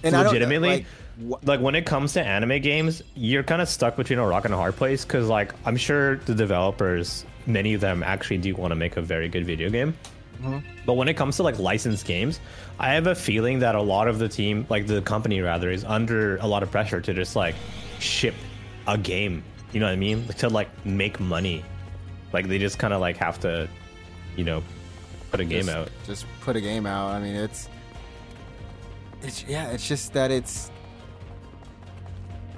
[0.04, 0.86] And I don't- legitimately,
[1.18, 4.44] like, like, when it comes to anime games, you're kind of stuck between a rock
[4.44, 8.54] and a hard place because like I'm sure the developers, many of them actually do
[8.54, 9.96] want to make a very good video game.
[10.42, 10.58] Mm-hmm.
[10.86, 12.40] But when it comes to like licensed games,
[12.78, 15.84] I have a feeling that a lot of the team, like the company rather, is
[15.84, 17.54] under a lot of pressure to just like
[17.98, 18.34] ship
[18.86, 19.42] a game.
[19.72, 20.26] You know what I mean?
[20.26, 21.64] Like, To like make money.
[22.32, 23.68] Like they just kind of like have to,
[24.36, 24.62] you know,
[25.30, 25.90] put a game just, out.
[26.04, 27.10] Just put a game out.
[27.10, 27.68] I mean, it's
[29.22, 30.70] it's yeah, it's just that it's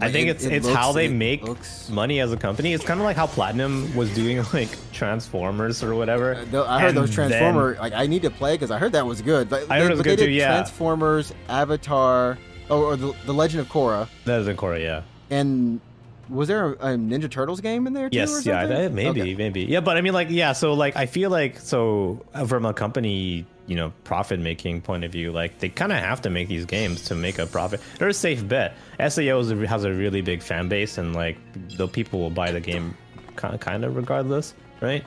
[0.00, 2.72] I think it- it's it it's looks- how they make looks- money as a company.
[2.74, 6.34] It's kind of like how Platinum was doing like Transformers or whatever.
[6.52, 7.76] Uh, I heard And those then- Transformer.
[7.80, 9.48] like I need to play because I heard that was good.
[9.48, 10.48] But I heard they, it was good too, yeah.
[10.48, 15.02] Transformers, Avatar, or, or the, the Legend of Korra, that is in Korra, yeah.
[15.30, 15.80] and
[16.28, 18.18] was there a, a Ninja Turtles game in there too?
[18.18, 19.34] or Yes, yeah, maybe, Okay.
[19.36, 19.78] maybe, yeah.
[19.80, 20.52] But I mean, like, yeah.
[20.52, 25.04] So, like, I feel like, so uh, from a company, you know, profit making point
[25.04, 27.80] of view, like, they kind of have to make these games to make a profit.
[27.98, 28.74] They're a safe bet.
[28.98, 31.36] Sao has a really big fan base, and like,
[31.76, 32.96] the people will buy the game,
[33.36, 35.04] kind of regardless, right?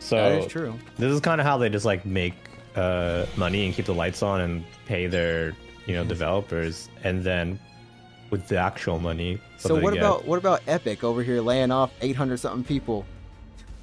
[0.00, 0.74] So That is true.
[0.96, 2.34] This is kind of how they just like make
[2.76, 7.58] uh, money and keep the lights on and pay their, you know, developers, and then
[8.30, 9.40] with the actual money.
[9.56, 13.06] So what about what about Epic over here laying off 800 something people?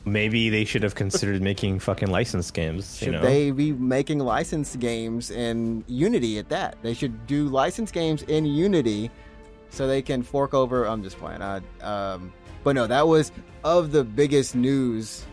[0.06, 2.98] Maybe they should have considered making fucking license games.
[2.98, 3.22] Should you know?
[3.22, 6.78] they be making licensed games in Unity at that?
[6.84, 9.10] They should do licensed games in Unity
[9.72, 10.86] so they can fork over.
[10.86, 11.42] I'm just playing.
[11.42, 12.32] I, um,
[12.64, 13.32] but no, that was
[13.64, 15.26] of the biggest news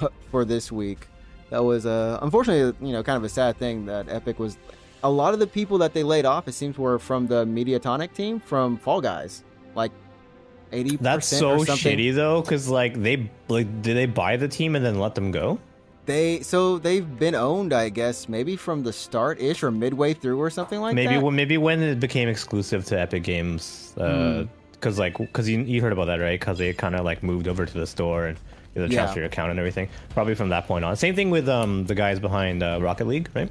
[0.30, 1.08] for this week.
[1.48, 4.58] That was uh, unfortunately, you know, kind of a sad thing that Epic was.
[5.04, 8.14] A lot of the people that they laid off, it seems, were from the Mediatonic
[8.14, 9.42] team from Fall Guys,
[9.74, 9.90] like
[10.72, 10.96] eighty.
[10.96, 14.98] That's so shitty though, because like they like did they buy the team and then
[14.98, 15.58] let them go?
[16.04, 20.40] They so they've been owned, I guess, maybe from the start ish or midway through
[20.40, 21.22] or something like maybe that.
[21.22, 25.92] when maybe when it became exclusive to Epic Games, because like because you, you heard
[25.92, 26.38] about that right?
[26.40, 28.38] Because they kind of like moved over to the store and
[28.74, 28.96] you know, Yeah.
[28.98, 29.88] transfer your account and everything.
[30.10, 30.96] Probably from that point on.
[30.96, 33.50] Same thing with um the guys behind uh, Rocket League, right?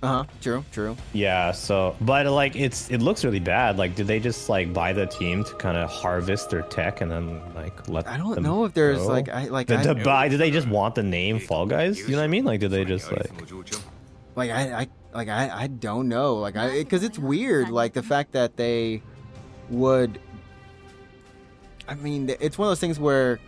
[0.00, 0.24] Uh huh.
[0.40, 0.64] True.
[0.70, 0.96] True.
[1.12, 1.50] Yeah.
[1.50, 3.78] So, but like it's it looks really bad.
[3.78, 7.10] Like, did they just like buy the team to kind of harvest their tech and
[7.10, 8.06] then like let?
[8.06, 9.08] I don't know if there's go?
[9.08, 10.28] like I like Did I, they buy?
[10.28, 11.98] Did they just want the name Fall Guys?
[11.98, 12.44] You know what I mean?
[12.44, 13.30] Like, did they just like?
[14.36, 18.02] like I, I like I, I don't know like I because it's weird like the
[18.02, 19.02] fact that they
[19.68, 20.20] would.
[21.88, 23.40] I mean, it's one of those things where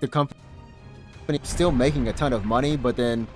[0.00, 0.38] the company
[1.28, 3.26] is still making a ton of money, but then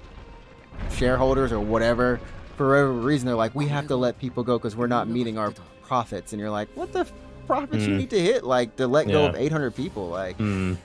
[0.93, 2.21] shareholders or whatever,
[2.57, 5.39] for whatever reason, they're like, we have to let people go because we're not meeting
[5.39, 6.33] our profits.
[6.33, 7.13] And you're like, what the f-
[7.47, 7.89] profits mm.
[7.89, 8.45] you need to hit?
[8.45, 9.29] Like to let go yeah.
[9.31, 10.09] of 800 people.
[10.09, 10.77] Like, mm.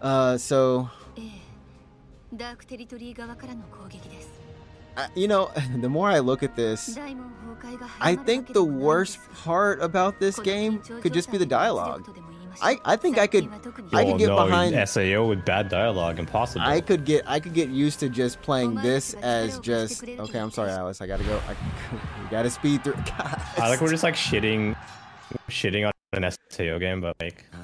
[0.00, 0.90] uh, so.
[4.96, 6.98] I, you know, the more I look at this,
[8.00, 12.08] I think the worst part about this game could just be the dialogue.
[12.60, 13.48] I, I think I could
[13.92, 16.18] I could get no, behind SAO with bad dialogue.
[16.18, 16.66] Impossible.
[16.66, 20.38] I could get I could get used to just playing this as just okay.
[20.38, 21.00] I'm sorry, Alice.
[21.00, 21.40] I gotta go.
[21.48, 21.52] I
[22.22, 22.94] we gotta speed through.
[23.18, 23.42] God.
[23.58, 24.76] I like we're just like shitting,
[25.48, 27.46] shitting on an SAO game, but like.
[27.52, 27.56] Uh,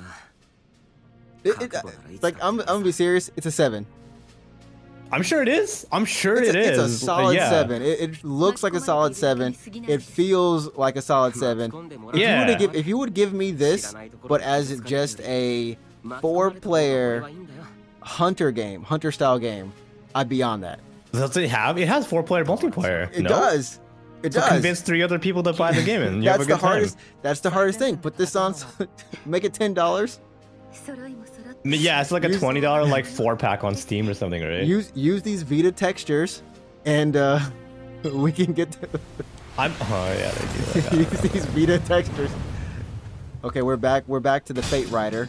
[1.44, 1.83] it, it, uh,
[2.20, 3.31] like I'm, I'm gonna be serious.
[3.37, 3.87] It's a seven.
[5.12, 5.87] I'm sure it is.
[5.90, 6.79] I'm sure it's, a, is.
[6.79, 7.51] it's a solid yeah.
[7.51, 9.57] seven it, it looks like a solid seven
[9.88, 11.73] it feels like a solid seven
[12.12, 12.47] If you Yeah.
[12.47, 13.94] were give, if you would give me this,
[14.27, 15.77] but as just a
[16.21, 17.29] four-player
[18.01, 19.73] hunter game, hunter style game,
[20.14, 20.81] I'd be on that.
[21.12, 21.79] Does it have?
[21.79, 23.11] It has four player multiplayer.
[23.12, 23.29] It no?
[23.31, 23.81] does.
[24.23, 24.49] It So does.
[24.49, 26.61] convince three other people to buy the game and you have that's a the good
[26.61, 26.71] time.
[26.71, 26.99] hardest.
[27.23, 27.97] That's the hardest thing.
[27.99, 28.55] Put this on.
[29.27, 30.21] make it ten dollars.
[31.72, 34.64] Yeah, it's like a twenty dollar like four pack on Steam or something, right?
[34.64, 36.42] Use use these Vita textures,
[36.85, 37.40] and uh,
[38.12, 38.72] we can get.
[38.72, 38.88] To...
[39.59, 39.72] I'm.
[39.81, 40.98] Oh yeah, they do.
[40.98, 42.31] Like, use these Vita textures.
[43.44, 44.04] Okay, we're back.
[44.07, 45.28] We're back to the Fate Rider.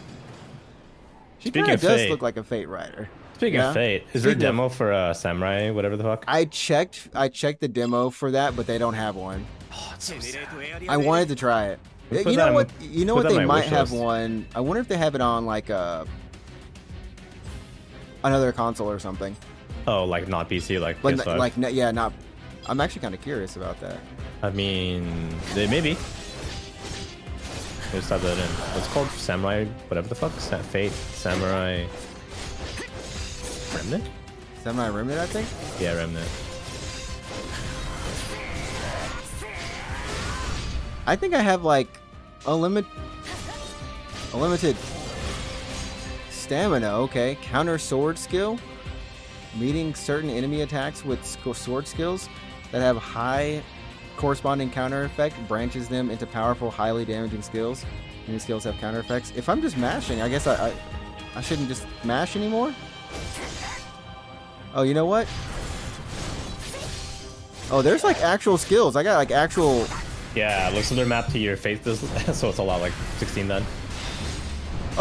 [1.39, 2.09] She kind of does fate.
[2.09, 3.09] look like a Fate Rider.
[3.35, 3.69] Speaking yeah.
[3.69, 6.25] of Fate, is there a demo for uh, Samurai, whatever the fuck?
[6.27, 7.09] I checked.
[7.13, 9.45] I checked the demo for that, but they don't have one.
[9.73, 10.15] Oh, so
[10.89, 11.79] I wanted to try it.
[12.11, 12.69] You know what?
[12.81, 13.29] You know what?
[13.29, 14.45] They might have one.
[14.55, 16.05] I wonder if they have it on like a
[18.23, 19.35] another console or something.
[19.87, 21.27] Oh, like not PC, like But PS5.
[21.33, 22.13] n- like, yeah, not.
[22.67, 23.97] I'm actually kind of curious about that.
[24.43, 25.97] I mean, they maybe.
[27.91, 28.77] Just type that in.
[28.77, 30.31] It's called Samurai, whatever the fuck.
[30.39, 31.85] Sa- Fate, Samurai.
[33.75, 34.07] Remnant?
[34.63, 35.47] Samurai Remnant, I think.
[35.81, 36.29] Yeah, Remnant.
[41.07, 41.87] I think I have like
[42.45, 42.85] a limit,
[44.31, 44.75] a unlimited
[46.49, 46.91] stamina.
[47.01, 48.57] Okay, counter sword skill.
[49.59, 51.23] Meeting certain enemy attacks with
[51.55, 52.27] sword skills
[52.71, 53.61] that have high
[54.17, 57.85] corresponding counter effect branches them into powerful, highly damaging skills.
[58.27, 59.31] Any skills have counter effects.
[59.35, 60.73] If I'm just mashing, I guess I, I,
[61.35, 62.73] I shouldn't just mash anymore.
[64.73, 65.27] Oh, you know what?
[67.69, 68.95] Oh, there's like actual skills.
[68.95, 69.85] I got like actual
[70.33, 71.79] Yeah, looks like they're mapped to your face,
[72.33, 73.63] so it's a lot like 16 then.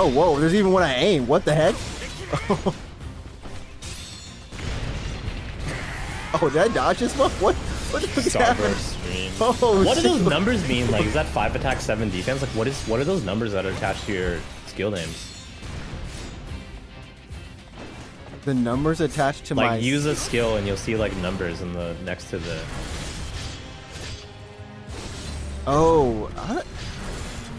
[0.00, 1.26] Oh, whoa, there's even when I aim.
[1.26, 1.74] What the heck?
[6.40, 7.32] oh, did I dodge this one?
[7.32, 7.56] What?
[7.56, 9.32] What stream.
[9.40, 10.88] Oh, what do those numbers mean?
[10.92, 12.42] Like, is that five attack, seven defense?
[12.42, 15.34] Like, what is what are those numbers that are attached to your skill names?
[18.44, 21.72] The numbers attached to my Like, use a skill and you'll see like numbers in
[21.72, 22.60] the next to the.
[25.66, 26.30] Oh,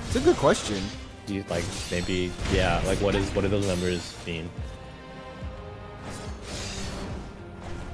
[0.07, 0.81] it's a good question.
[1.29, 2.81] Do you like maybe yeah?
[2.87, 4.49] Like, what is what do those numbers mean?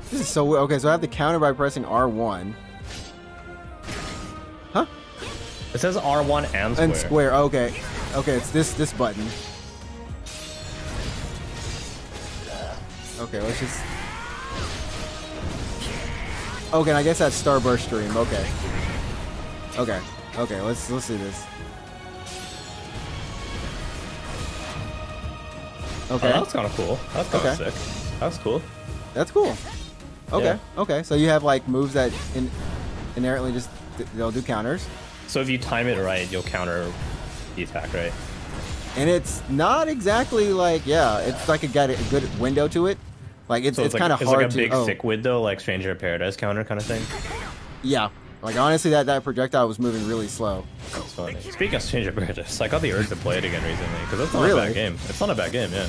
[0.10, 0.62] This is so weird.
[0.62, 2.54] Okay, so I have to counter by pressing R1
[4.72, 4.86] Huh?
[5.74, 6.86] It says R1 and square.
[6.86, 7.34] and square.
[7.34, 7.74] Okay,
[8.14, 9.28] okay, it's this this button.
[13.20, 13.84] Okay, let's just.
[16.74, 18.16] Okay, and I guess that's Starburst Stream.
[18.16, 18.48] Okay.
[19.78, 20.00] Okay.
[20.38, 21.46] Okay, let's let's see this.
[26.10, 27.00] Oh, Okay, that's kind of cool.
[27.14, 27.70] That's kind of Okay.
[27.72, 28.20] sick.
[28.20, 28.62] That's cool.
[29.14, 29.56] that's cool.
[30.34, 30.58] Okay, Yeah.
[30.78, 32.50] okay, so you have like moves that in,
[33.16, 33.70] inherently just
[34.16, 34.88] they'll do counters.
[35.28, 36.92] So if you time it right, you'll counter
[37.56, 38.12] the attack, right?
[38.98, 42.98] and it's not exactly like yeah it's like a got a good window to it
[43.50, 45.04] like it's, So it's, like, kind of it's hard like a to big oh, thick
[45.04, 47.02] window, like Stranger of Paradise counter kind of thing.
[47.84, 48.08] yeah
[48.46, 51.36] like honestly that that projectile was moving really slow That's funny.
[51.42, 54.20] Speaking of Stranger of Paradise, I got the urge to play it again recently because
[54.22, 54.94] it's not a bad game.
[55.10, 55.88] It's not a bad game, yeah.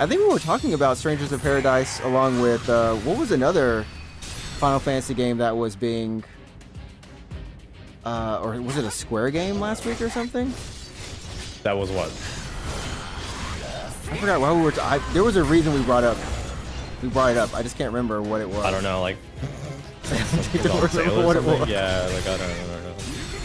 [0.00, 3.84] i think we were talking about strangers of paradise along with uh, what was another
[4.58, 6.24] final fantasy game that was being
[8.04, 10.52] uh, or was it a square game last week or something
[11.62, 12.08] That was what?
[14.10, 16.16] i forgot why we were t- I, there was a reason we brought up
[17.02, 19.16] we brought it up i just can't remember what it was I don't know, like
[20.12, 21.68] I don't remember what it was.
[21.68, 22.44] Yeah, like I don't know.
[22.46, 22.94] I don't know.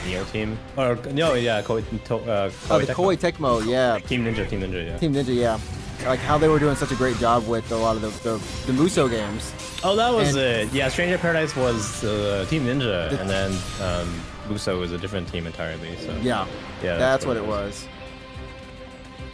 [0.05, 0.57] Neo Team?
[0.77, 2.95] Or no, yeah, Koei, to, uh, oh the Tecmo.
[2.95, 4.97] Koei Tecmo yeah Team Ninja, Team Ninja, yeah.
[4.97, 5.59] Team Ninja, yeah.
[6.07, 8.71] Like how they were doing such a great job with a lot of the the,
[8.71, 9.53] the Musou games.
[9.83, 10.37] Oh, that was And-
[10.69, 10.73] it.
[10.73, 15.27] Yeah, Stranger Paradise was uh, Team Ninja, The- and then um, Musou was a different
[15.29, 15.95] team entirely.
[15.97, 16.47] So Yeah,
[16.83, 17.87] yeah, that's what it was.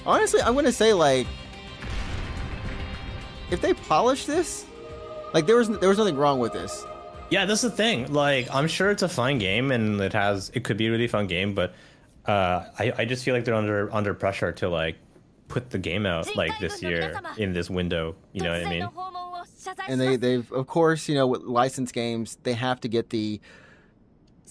[0.05, 1.25] Honestly, I'm gonna say like,
[3.51, 4.65] if they polish this,
[5.33, 6.85] like there was there was nothing wrong with this.
[7.29, 8.13] Yeah, that's the thing.
[8.13, 11.07] Like, I'm sure it's a fun game, and it has it could be a really
[11.07, 11.73] fun game, but
[12.25, 14.97] uh, I I just feel like they're under under pressure to like
[15.47, 18.15] put the game out like this year in this window.
[18.33, 18.89] You know what I mean?
[19.88, 23.41] And they they've of course you know with licensed games they have to get the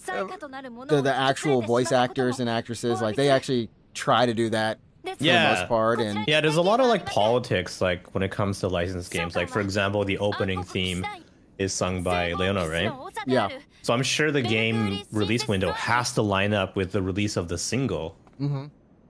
[0.06, 5.14] the, the actual voice actors and actresses like they actually try to do that for
[5.20, 5.54] Yeah.
[5.54, 8.60] the most part and Yeah, there's a lot of like politics like when it comes
[8.60, 9.34] to licensed games.
[9.36, 11.06] Like for example, the opening theme
[11.58, 13.12] is sung by ReoNa, right?
[13.26, 13.48] Yeah.
[13.82, 17.48] So I'm sure the game release window has to line up with the release of
[17.48, 18.16] the single.
[18.40, 18.64] Mm-hmm.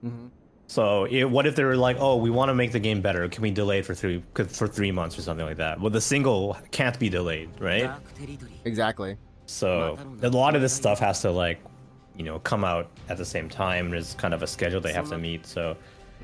[0.07, 0.27] Mm-hmm.
[0.67, 3.27] So it, what if they were like, "Oh, we want to make the game better.
[3.29, 6.01] Can we delay it for three for three months or something like that?" Well, the
[6.01, 7.89] single can't be delayed, right?
[8.65, 9.17] Exactly.
[9.45, 11.61] So a lot of this stuff has to like,
[12.17, 13.91] you know, come out at the same time.
[13.91, 15.45] There's kind of a schedule they have to meet.
[15.45, 15.77] So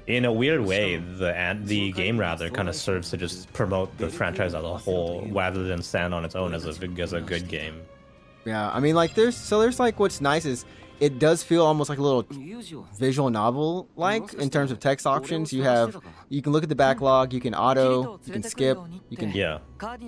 [0.07, 4.09] in a weird way, the the game rather kind of serves to just promote the
[4.09, 7.47] franchise as a whole, rather than stand on its own as a as a good
[7.47, 7.81] game.
[8.45, 10.65] Yeah, I mean, like there's so there's like what's nice is
[10.99, 12.25] it does feel almost like a little
[12.97, 15.51] visual novel like in terms of text options.
[15.53, 15.97] You have
[16.29, 18.77] you can look at the backlog, you can auto, you can skip,
[19.09, 19.59] you can yeah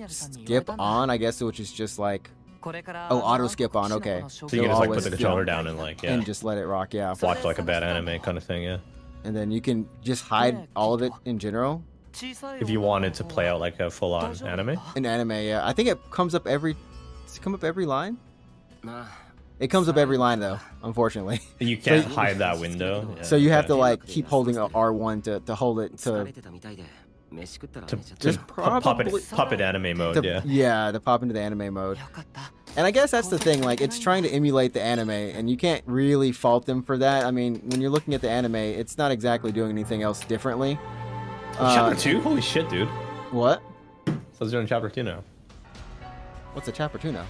[0.08, 2.30] skip on, I guess, which is just like
[2.66, 3.92] Oh, auto skip on.
[3.92, 4.24] Okay.
[4.28, 6.56] So you can just like put the controller down and like yeah, and just let
[6.56, 6.94] it rock.
[6.94, 8.62] Yeah, watch like a bad anime kind of thing.
[8.62, 8.78] Yeah
[9.24, 11.82] and then you can just hide all of it in general.
[12.22, 15.88] If you wanted to play out like a full-on anime, an anime, yeah, I think
[15.88, 16.76] it comes up every,
[17.26, 18.18] does it come up every line?
[19.58, 21.40] It comes up every line though, unfortunately.
[21.58, 24.92] You can't so, hide that window, yeah, so you have to like keep holding R
[24.92, 26.32] one to, to hold it to
[27.36, 30.24] to just probably, pop it, pop it anime mode.
[30.24, 31.98] Yeah, yeah, to pop into the anime mode.
[32.76, 33.62] And I guess that's the thing.
[33.62, 37.24] Like, it's trying to emulate the anime, and you can't really fault them for that.
[37.24, 40.78] I mean, when you're looking at the anime, it's not exactly doing anything else differently.
[41.58, 42.20] Uh, chapter two?
[42.20, 42.88] Holy shit, dude!
[43.30, 43.62] What?
[44.06, 45.22] So it's doing chapter two now.
[46.52, 47.26] What's a chapter two now?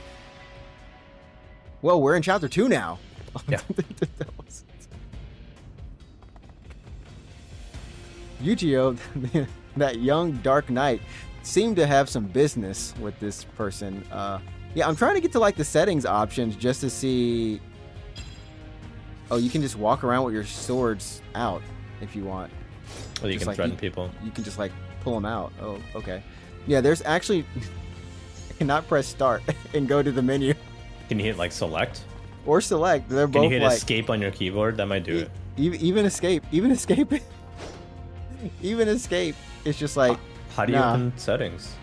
[1.82, 2.98] Well, we're in chapter two now.
[3.48, 3.58] Yeah.
[8.40, 8.96] Eugeo!
[9.76, 11.00] that young Dark Knight,
[11.42, 14.02] seemed to have some business with this person.
[14.10, 14.38] Uh,
[14.74, 17.60] yeah, I'm trying to get to like the settings options just to see.
[19.30, 21.62] Oh, you can just walk around with your swords out
[22.00, 22.52] if you want.
[23.22, 24.10] Well, you Just can like threaten you- people.
[24.22, 25.52] You can just like pull them out.
[25.60, 26.22] Oh, okay.
[26.66, 27.44] Yeah, there's actually.
[28.50, 29.42] I cannot press start
[29.74, 30.54] and go to the menu
[31.08, 32.04] Can you hit like select?
[32.46, 33.08] or select.
[33.08, 34.76] They're Can both you hit like escape on your keyboard?
[34.76, 35.30] That might do it.
[35.56, 37.12] even, even escape, even escape,
[38.62, 39.36] even escape.
[39.64, 40.18] It's just like
[40.54, 40.92] How do you nah.
[40.92, 41.74] open settings?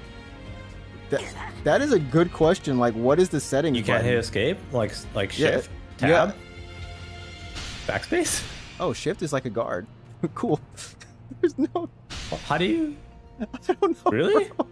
[1.09, 1.24] That,
[1.66, 2.80] that is a good question.
[2.80, 3.76] Like, what is the setting?
[3.76, 4.12] You can't button?
[4.12, 6.07] hit escape like like shift yeah.
[6.07, 6.36] tab
[7.88, 8.43] backspace.
[8.80, 9.88] Oh, shift is like a guard.
[10.36, 10.59] cool.
[11.41, 11.89] There's no.
[12.45, 12.95] How do you?
[13.41, 14.12] I don't know.
[14.12, 14.45] Really?
[14.45, 14.68] bro.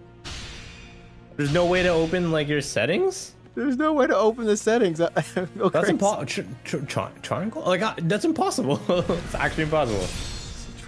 [1.35, 3.35] There's no way to open like your settings.
[3.55, 5.01] There's no way to open the settings.
[5.01, 6.25] I, I feel That's impossible.
[6.25, 7.63] Tr- tr- tri- triangle?
[7.63, 8.79] Like that's impossible.
[8.89, 10.05] it's actually impossible.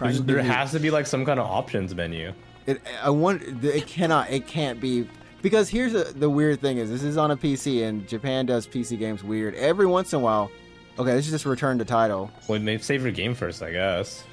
[0.02, 2.34] There's, Triangle there has to be like some kind of options menu.
[2.66, 3.42] It, I want.
[3.64, 4.32] It cannot.
[4.32, 5.08] It can't be
[5.42, 8.68] because here's the, the weird thing is this is on a PC and Japan does
[8.68, 9.56] PC games weird.
[9.56, 10.52] Every once in a while.
[11.00, 12.30] Okay, this is just return to title.
[12.48, 14.24] Well, maybe save your game first, I guess.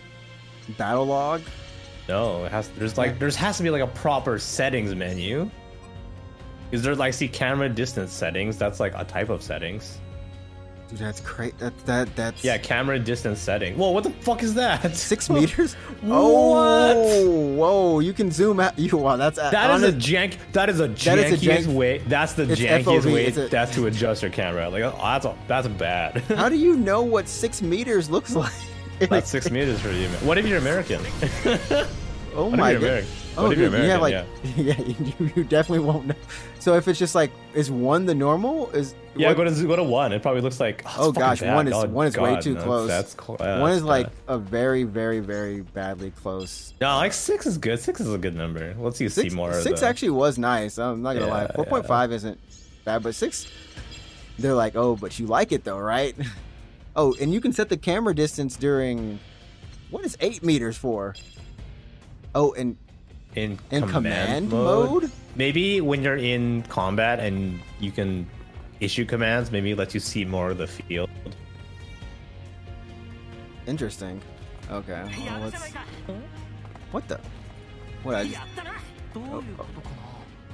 [0.77, 1.43] Battle log.
[2.09, 2.69] No, it has.
[2.71, 5.51] There's like there's has to be like a proper settings menu.
[6.73, 8.57] Is there like see camera distance settings?
[8.59, 9.99] That's like a type of settings.
[10.89, 11.59] Dude, that's great.
[11.59, 13.76] That that that's Yeah, camera distance setting.
[13.76, 14.97] Whoa, what the fuck is that?
[14.97, 15.74] Six meters.
[16.01, 16.14] What?
[16.97, 17.99] Oh, whoa!
[18.01, 18.78] You can zoom out.
[18.78, 20.39] You wow, that's That is a jank.
[20.53, 21.99] That is a That is a jankiest jank- way.
[21.99, 23.26] That's the jankiest FOV, way.
[23.26, 24.70] a- That's to adjust your camera.
[24.70, 26.18] Like oh, that's a, that's bad.
[26.36, 28.53] How do you know what six meters looks like?
[29.11, 30.09] that's six meters for you.
[30.09, 30.26] Man.
[30.26, 31.01] What if you're American?
[32.34, 33.05] Oh What my god.
[33.39, 33.41] American?
[33.41, 34.97] Oh, What if you're dude, you have like American?
[35.16, 36.14] yeah, you, you definitely won't know.
[36.59, 38.70] So if it's just like is one the normal?
[38.70, 40.12] Is Yeah, what- go to go to one.
[40.12, 40.82] It probably looks like.
[40.86, 41.55] Oh, Oh, gosh, bad.
[41.55, 42.89] one is- Oh, one is way too no, close.
[42.89, 46.72] That's cl- yeah, one that's is like a very, very, very badly close.
[46.80, 47.78] No, like uh, six is good.
[47.80, 48.74] Six is a good number.
[48.78, 49.51] Let's see, Six, see more.
[49.51, 50.78] of six actually was nice.
[50.78, 51.43] I'm not gonna Yeah, lie.
[51.43, 51.53] yeah.
[51.55, 52.39] Four point five isn't
[52.84, 53.47] bad, but six.
[54.39, 56.14] They're like, oh, but you like it though, right?
[56.97, 59.20] Oh, and you can set the camera distance during.
[59.91, 61.14] What is eight meters for?
[62.34, 62.76] Oh, and
[63.45, 65.11] in, in command, command, mode?
[65.36, 68.26] Maybe when you're in combat and you can
[68.80, 71.11] issue commands, maybe it lets you see more of the field.
[73.66, 74.20] Interesting.
[74.70, 75.05] Okay.
[75.26, 75.74] Well, let's...
[76.91, 77.20] What the?
[78.03, 78.14] What?
[78.14, 78.41] I just...
[79.16, 79.66] Oh, oh,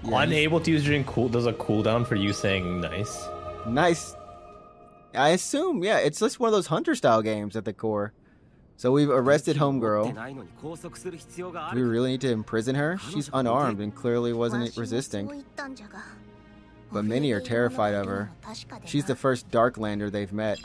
[0.04, 3.26] Yeah, Unable to use during cool does a cooldown for you saying nice.
[3.66, 4.14] Nice.
[5.14, 8.12] I assume, yeah, it's just one of those hunter style games at the core.
[8.76, 10.12] So we've arrested Homegirl.
[11.72, 12.98] Do we really need to imprison her?
[12.98, 15.44] She's unarmed and clearly wasn't resisting.
[16.92, 18.30] But many are terrified of her.
[18.84, 20.58] She's the first Darklander they've met.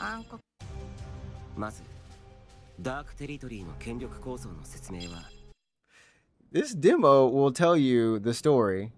[6.52, 8.92] This demo will tell you the story.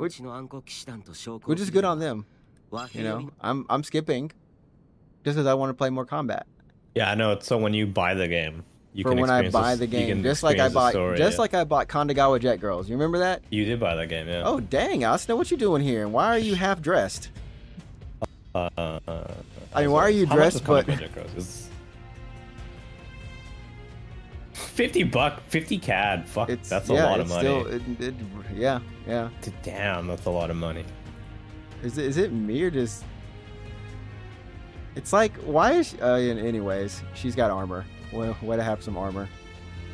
[0.00, 0.18] Which,
[1.48, 2.26] which is good on them.
[2.94, 4.30] You know, I'm, I'm skipping
[5.24, 6.46] just because I want to play more combat.
[6.94, 7.38] Yeah, I know.
[7.40, 8.64] So when you buy the game,
[8.94, 11.40] you For can when I buy the game, just like I bought, story, just yeah.
[11.40, 12.88] like I bought Kandagawa Jet Girls.
[12.88, 13.42] You remember that?
[13.50, 14.42] you did buy that game, yeah.
[14.44, 16.02] Oh dang, Asuna, what you doing here?
[16.02, 17.30] And why are you half dressed?
[18.54, 19.00] Uh, uh,
[19.74, 21.30] I mean, why are you dressed but- Project Girls?
[21.30, 21.68] It's-
[24.52, 26.28] Fifty buck, fifty cad.
[26.28, 27.40] Fuck, It's that's a lot of money.
[27.40, 28.14] Still, it, it,
[28.54, 29.28] yeah, yeah.
[29.62, 30.84] Damn, that's a lot of money.
[31.82, 33.04] Is it, is it me or just?
[34.96, 35.90] It's like why is?
[35.90, 37.84] She, uh, anyways, she's got armor.
[38.12, 39.28] Way, way to have some armor.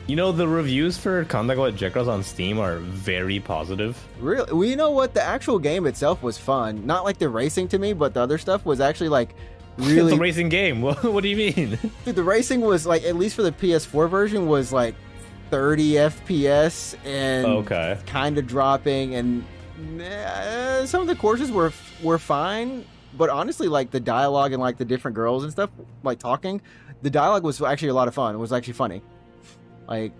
[0.08, 3.96] You know the reviews for Kandagawa Jet Girls on Steam are very positive.
[4.18, 4.50] Really?
[4.52, 5.12] Well, you know what?
[5.14, 6.86] The actual game itself was fun.
[6.86, 9.34] Not like the racing to me, but the other stuff was actually like
[9.76, 10.12] really.
[10.12, 10.80] it's a racing game.
[10.82, 11.78] What, what do you mean?
[12.04, 14.94] Dude, the racing was like at least for the PS4 version was like
[15.50, 17.98] 30 FPS and Okay.
[18.06, 19.44] kind of dropping and
[20.00, 21.72] uh, some of the courses were
[22.02, 22.84] were fine,
[23.18, 25.70] but honestly like the dialogue and like the different girls and stuff
[26.02, 26.62] like talking,
[27.02, 28.34] the dialogue was actually a lot of fun.
[28.34, 29.02] It was actually funny.
[29.86, 30.12] Like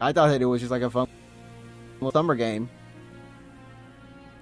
[0.00, 1.06] I thought that it was just like a fun
[1.94, 2.68] little summer game.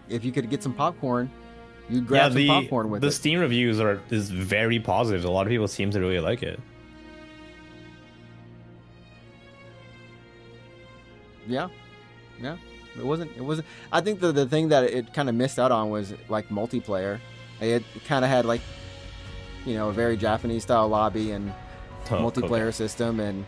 [0.08, 1.30] If you could get some popcorn,
[1.88, 3.10] you'd grab yeah, the some popcorn with the it.
[3.10, 5.24] The Steam reviews are is very positive.
[5.24, 6.60] A lot of people seem to really like it.
[11.46, 11.68] Yeah,
[12.40, 12.56] yeah.
[12.98, 13.30] It wasn't.
[13.36, 13.66] It wasn't.
[13.90, 17.18] I think the the thing that it kind of missed out on was like multiplayer.
[17.60, 18.60] It kind of had like,
[19.64, 21.52] you know, a very Japanese style lobby and
[22.10, 22.72] Oh, multiplayer okay.
[22.72, 23.46] system, and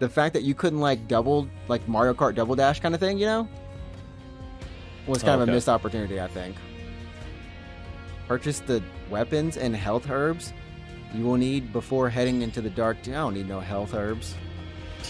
[0.00, 3.18] the fact that you couldn't like double like Mario Kart Double Dash kind of thing,
[3.18, 3.48] you know,
[5.06, 6.20] was kind Oh, of a missed opportunity.
[6.20, 6.56] I think.
[8.28, 10.52] Purchase the weapons and health herbs
[11.14, 12.98] you will need before heading into the dark.
[13.06, 14.34] I don't need no health herbs.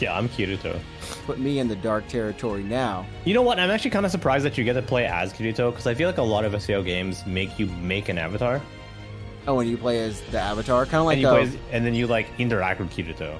[0.01, 0.79] Yeah, I'm Kirito.
[1.27, 3.05] Put me in the dark territory now.
[3.25, 3.59] You know what?
[3.59, 6.09] I'm actually kind of surprised that you get to play as Kirito because I feel
[6.09, 8.61] like a lot of SAO games make you make an avatar
[9.47, 11.57] Oh, and you play as the avatar, kind of like and you uh, play as-
[11.73, 13.39] and then you like interact with Kirito.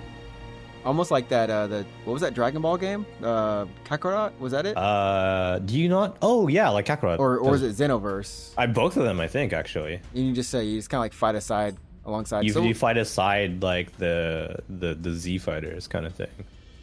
[0.85, 1.51] almost like that.
[1.51, 3.05] Uh, the what was that Dragon Ball game?
[3.23, 4.77] Uh, Kakarot was that it?
[4.77, 6.17] Uh, do you not?
[6.23, 7.19] Oh yeah, like Kakarot.
[7.19, 8.53] or or Does- is it Xenoverse?
[8.57, 10.01] I both of them, I think actually.
[10.15, 11.77] And you just say you just kind of like fight aside
[12.09, 12.45] alongside.
[12.45, 16.29] You, so, you fight aside like the the the Z fighters kind of thing.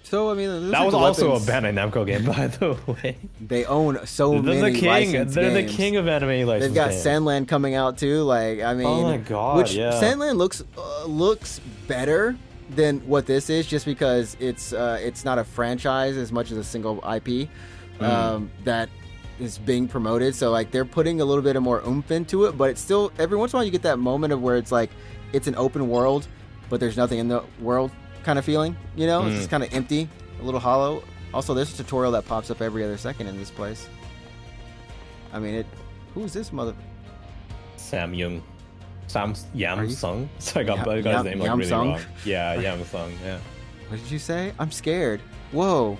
[0.04, 1.50] So I mean, That are was also weapons.
[1.50, 3.18] a Bandai Namco game, by the way.
[3.42, 5.12] They own so They're many the king.
[5.12, 5.34] They're games.
[5.36, 6.66] the king of anime license.
[6.68, 7.02] They've got games.
[7.02, 8.22] Sand Land coming out too.
[8.22, 10.00] Like I mean, Oh my God, which yeah.
[10.00, 12.36] Sand Land looks uh, looks better
[12.70, 16.58] than what this is, just because it's uh, it's not a franchise as much as
[16.58, 17.50] a single IP
[17.98, 18.04] Hmm.
[18.04, 18.90] um, that
[19.40, 20.36] is being promoted.
[20.36, 23.12] So like they're putting a little bit of more oomph into it, but it's still
[23.18, 24.92] every once in a while you get that moment of where it's like
[25.34, 26.28] it's an open world,
[26.70, 27.92] but there's nothing in the world
[28.24, 28.76] kind of feeling.
[28.96, 29.38] You know, it's Mm.
[29.38, 30.10] just kind of empty,
[30.42, 31.04] a little hollow.
[31.34, 33.88] Also, there's a tutorial that pops up every other second in this place.
[35.34, 35.66] I mean, it.
[36.14, 36.74] Who's this mother?
[37.76, 38.42] Sam Young.
[39.08, 40.30] Sam Are Yam Sung.
[40.40, 41.88] So I got, I got Yam- his name like Yam really Sung?
[41.92, 42.02] wrong.
[42.24, 43.12] Yeah, Yam Sung.
[43.24, 43.38] Yeah.
[43.90, 44.54] What did you say?
[44.58, 45.22] I'm scared.
[45.52, 45.98] Whoa.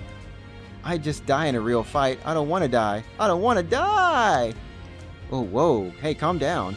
[0.82, 2.18] I just die in a real fight.
[2.24, 3.04] I don't want to die.
[3.20, 4.54] I don't want to die.
[5.30, 5.90] Oh, whoa.
[6.00, 6.76] Hey, calm down.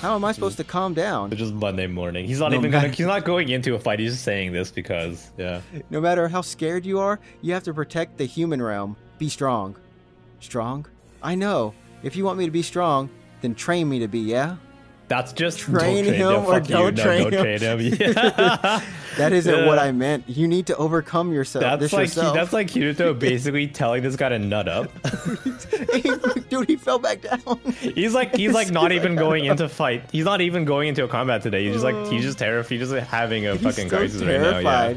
[0.00, 1.32] How am I supposed to calm down?
[1.32, 2.26] It's just Monday morning.
[2.26, 2.96] He's not No even matter- gonna.
[2.96, 3.98] He's not going into a fight.
[3.98, 5.60] He's just saying this because yeah.
[5.90, 8.96] No matter how scared you are, you have to protect the human realm.
[9.18, 9.76] Be strong.
[10.40, 10.86] Strong?
[11.22, 11.72] I know.
[12.02, 13.08] If you want me to be strong,
[13.40, 14.56] then train me to be, yeah?
[15.08, 16.74] That's just Train don't him or fuck you.
[16.74, 17.58] don't No, train don't him.
[17.58, 17.98] train him.
[18.00, 18.80] Yeah.
[19.18, 19.66] That isn't Yeah.
[19.66, 20.24] what I meant.
[20.28, 21.62] You need to overcome yourself.
[21.62, 22.34] That's like yourself.
[22.34, 24.90] that's like Kirito basically telling this guy to nut up.
[26.50, 27.60] Dude, he fell back down.
[27.80, 30.02] He's like he's like not even going into fight.
[30.12, 31.64] He's not even going into a combat today.
[31.64, 32.78] He's just like he's just uh, terrified.
[32.78, 34.58] He's just having a He's fucking crisis right now.
[34.58, 34.94] Yeah.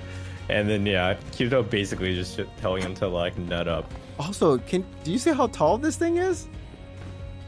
[0.49, 3.91] And then yeah, Kirito basically just telling him to like nut up.
[4.19, 6.47] Also, can do you see how tall this thing is?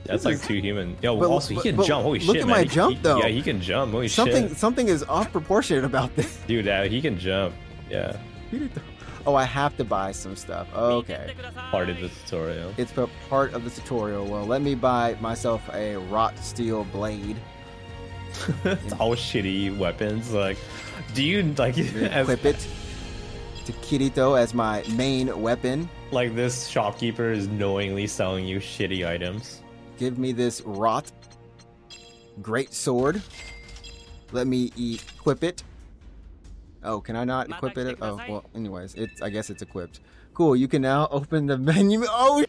[0.05, 0.97] That's like too human.
[1.01, 2.03] Yo, But- also he can but jump.
[2.03, 2.57] Holy look shit, at man.
[2.57, 3.17] my He- jump, he- though.
[3.19, 3.91] Yeah, he can jump.
[3.91, 6.37] Holy Something shit, something is off proportionate about this.
[6.47, 6.67] dude.
[6.67, 7.53] Uh, he can jump.
[7.89, 8.17] Yeah,
[9.27, 10.67] Oh, I have to buy some stuff.
[10.75, 11.33] Okay.
[11.69, 12.73] part of the tutorial.
[12.77, 12.91] It's
[13.29, 14.25] part of the tutorial.
[14.25, 17.37] Well, let me buy myself a wrought steel blade.
[18.63, 20.33] it's all shitty weapons.
[20.33, 20.57] Like,
[21.13, 22.67] do you like as, Equip it
[23.65, 25.87] to Kirito as my main weapon.
[26.11, 29.60] like this shopkeeper is knowingly selling you shitty items?
[30.01, 31.11] Give me this rot.
[32.41, 33.21] great sword.
[34.31, 35.61] Let me equip it.
[36.83, 37.99] Oh, can I not equip it?
[38.01, 39.99] Oh, well, anyways, it's I guess it's equipped.
[40.33, 42.03] Cool, you can now open the menu.
[42.09, 42.43] Oh,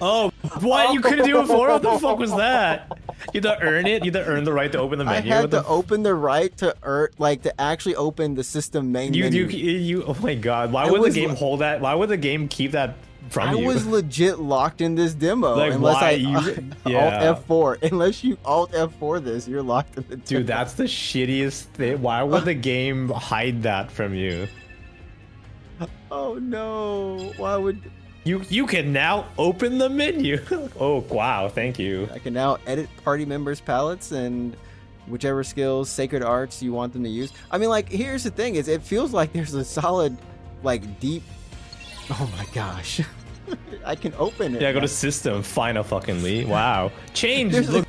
[0.00, 0.30] Oh,
[0.60, 0.92] what?
[0.94, 1.68] You couldn't do it before?
[1.68, 2.98] What the fuck was that?
[3.34, 4.04] You had to earn it.
[4.04, 5.16] You had to earn the right to open the menu?
[5.18, 5.32] I menu.
[5.34, 8.92] had What the to open the right to earn, like to actually open the system
[8.92, 9.46] main You, menu.
[9.46, 10.72] you, you, oh my god!
[10.72, 11.80] Why I would the game li- hold that?
[11.80, 12.96] Why would the game keep that
[13.30, 13.66] from I you?
[13.66, 15.54] was legit locked in this demo.
[15.56, 17.28] Like, unless I you- yeah.
[17.28, 17.90] Alt F4.
[17.90, 20.24] Unless you Alt F4 this, you're locked in the demo.
[20.40, 22.00] Dude, that's the shittiest thing.
[22.02, 24.46] Why would the game hide that from you?
[26.10, 27.32] Oh no!
[27.36, 27.80] Why would
[28.24, 30.38] You you can now open the menu.
[30.78, 32.08] oh wow, thank you.
[32.14, 34.56] I can now edit party members' palettes and
[35.08, 37.32] whichever skills, sacred arts you want them to use.
[37.50, 40.16] I mean, like, here's the thing: is it feels like there's a solid,
[40.62, 41.24] like, deep.
[42.10, 43.00] Oh my gosh!
[43.84, 44.62] I can open it.
[44.62, 46.44] Yeah, go to system, find a fucking Lee.
[46.54, 47.86] Wow, change the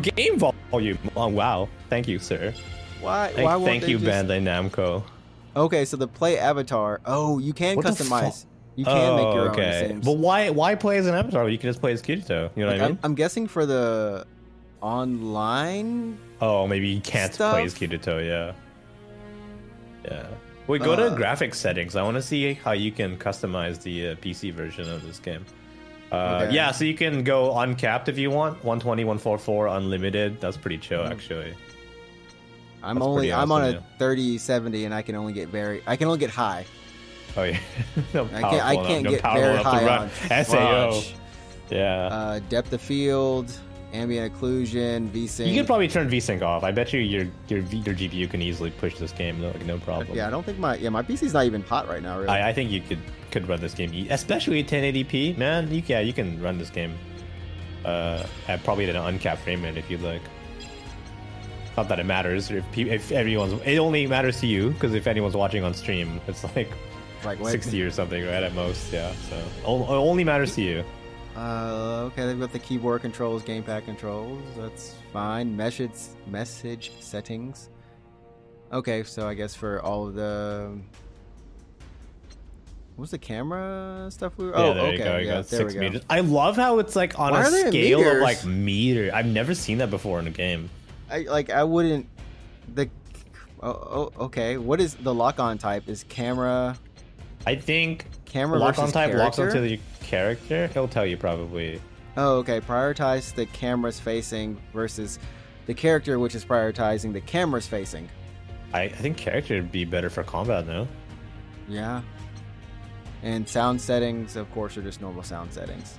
[0.00, 0.98] game volume.
[1.16, 2.52] Oh wow, thank you, sir.
[3.00, 3.32] Why?
[3.34, 4.10] Thank, why thank you, just...
[4.10, 5.02] Bandai Namco.
[5.56, 7.00] Okay, so the play avatar.
[7.04, 8.46] Oh, you can What customize.
[8.74, 9.50] You can make your oh, own.
[9.50, 9.98] okay.
[10.02, 11.48] But why why play as an avatar?
[11.48, 12.50] You can just play as Kirito.
[12.56, 12.98] You know what I I'm, mean?
[13.02, 14.26] I'm guessing for the
[14.80, 16.18] online.
[16.40, 17.90] Oh, maybe you can't play as Stuff.
[17.90, 18.26] Kirito.
[18.26, 18.52] Yeah.
[20.04, 20.26] Yeah.
[20.68, 21.96] Wait, go to Uh, graphics settings.
[21.96, 25.44] I want to see how you can customize the uh, PC version of this game.
[26.10, 26.54] Uh, Okay.
[26.54, 28.62] Yeah, so you can go uncapped if you want.
[28.64, 30.40] 120, 144, unlimited.
[30.40, 31.12] That's pretty chill, Hmm.
[31.12, 31.54] actually.
[32.82, 33.78] I'm That's only pretty I'm on a yeah.
[33.98, 36.64] 30 70 and I can only get very I can only get high.
[37.36, 37.58] Oh yeah.
[38.14, 41.02] no, I can't I can't no get very to high run on SAO.
[41.70, 42.06] Yeah.
[42.06, 43.52] Uh, depth of field,
[43.92, 45.46] ambient occlusion, VSync.
[45.46, 46.64] you could probably turn VSync off.
[46.64, 49.78] I bet you your your your GPU can easily push this game, no, like no
[49.78, 50.16] problem.
[50.16, 52.18] Yeah, I don't think my yeah my PC's not even hot right now.
[52.18, 52.28] Really.
[52.28, 55.36] I, I think you could could run this game, especially at 1080p.
[55.38, 56.96] Man, you yeah, you can run this game.
[57.84, 60.22] Uh, at probably at an uncapped frame rate if you'd like.
[61.76, 65.34] Not that it matters if if everyone's it only matters to you because if anyone's
[65.34, 66.70] watching on stream, it's like
[67.24, 68.92] like 60 or something, right at most.
[68.92, 70.84] Yeah, so it only matters to you.
[71.36, 74.42] Uh, okay, they've got the keyboard controls, gamepad controls.
[74.56, 75.56] That's fine.
[75.56, 75.94] Message
[76.26, 77.70] message settings.
[78.72, 80.78] Okay, so I guess for all of the
[82.96, 84.52] what was the camera stuff we were?
[84.52, 85.16] Yeah, oh, there okay, you go.
[85.18, 85.86] You yeah, got there six we go.
[85.86, 86.02] meters.
[86.10, 89.10] I love how it's like on Why a are they in scale of like meter.
[89.14, 90.68] I've never seen that before in a game.
[91.10, 92.06] I like I wouldn't
[92.74, 92.90] the
[93.62, 94.58] oh, oh okay.
[94.58, 95.88] What is the lock on type?
[95.88, 96.76] Is camera
[97.46, 99.80] I think camera lock on type locks onto the
[100.12, 100.66] character.
[100.74, 101.80] He'll tell you probably.
[102.18, 102.60] Oh, okay.
[102.60, 105.18] Prioritize the cameras facing versus
[105.64, 108.08] the character, which is prioritizing the cameras facing.
[108.74, 110.86] I, I think character would be better for combat, no?
[111.66, 112.02] Yeah.
[113.22, 115.96] And sound settings, of course, are just normal sound settings.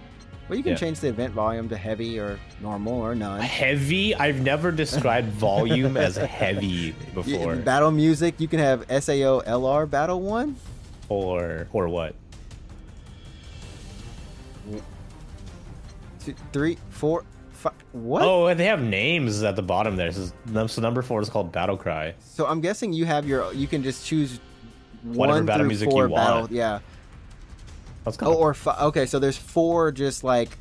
[0.47, 0.78] But you can Yeah.
[0.78, 3.41] change the event volume to heavy or normal or none.
[3.41, 4.14] Heavy?
[4.14, 7.55] I've never described volume as heavy before.
[7.55, 10.55] Battle music, you can have SAO LR Battle 1.
[11.09, 12.14] Or or what?
[16.24, 17.74] Two, three, four, five.
[17.91, 18.24] What?
[18.24, 20.11] Oh, and they have names at the bottom there.
[20.11, 22.14] So, number four is called Battle Cry.
[22.20, 23.53] So I'm guessing you have your.
[23.53, 24.39] You can just choose
[25.03, 26.26] Whatever one battle music four you want.
[26.26, 26.47] battle.
[26.57, 26.80] Yeah.
[28.05, 29.05] That's kind Oh, or fi- okay.
[29.05, 30.57] So there's four just like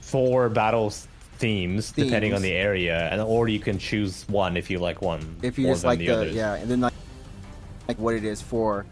[0.00, 0.90] four battle
[1.38, 5.36] themes, depending on the area, and or you can choose one if you like one.
[5.42, 6.92] if you more just than like the, the, others, yeah, and then like
[7.88, 8.86] like what it is for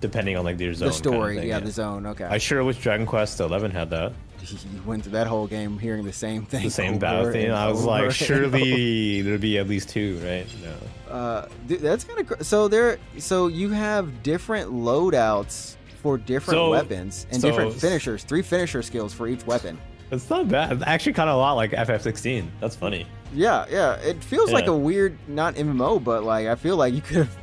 [0.00, 0.88] depending on like your zone.
[0.88, 1.36] the kind of story.
[1.38, 2.06] thing, yeah, the zone.
[2.06, 2.24] Okay.
[2.24, 4.12] I sure wish Dragon Quest Eleven had that.
[4.42, 6.62] you went through that whole game hearing the same thing.
[6.64, 7.52] The same battle theme.
[7.52, 10.46] I was like, surely there'd be at least two, right?
[10.62, 11.12] No.
[11.12, 12.98] Uh, dude, that's kind of cr- so there.
[13.18, 18.24] So you have different loadouts for different So- weapons and so- different finishers.
[18.24, 19.78] Three finisher skills for each weapon.
[20.12, 20.70] It's not bad.
[20.72, 22.46] It's actually kind of a lot like FF16.
[22.60, 23.06] That's funny.
[23.34, 23.94] Yeah, yeah.
[23.96, 27.36] It feels like a weird, not MMO, but like I feel like you could have.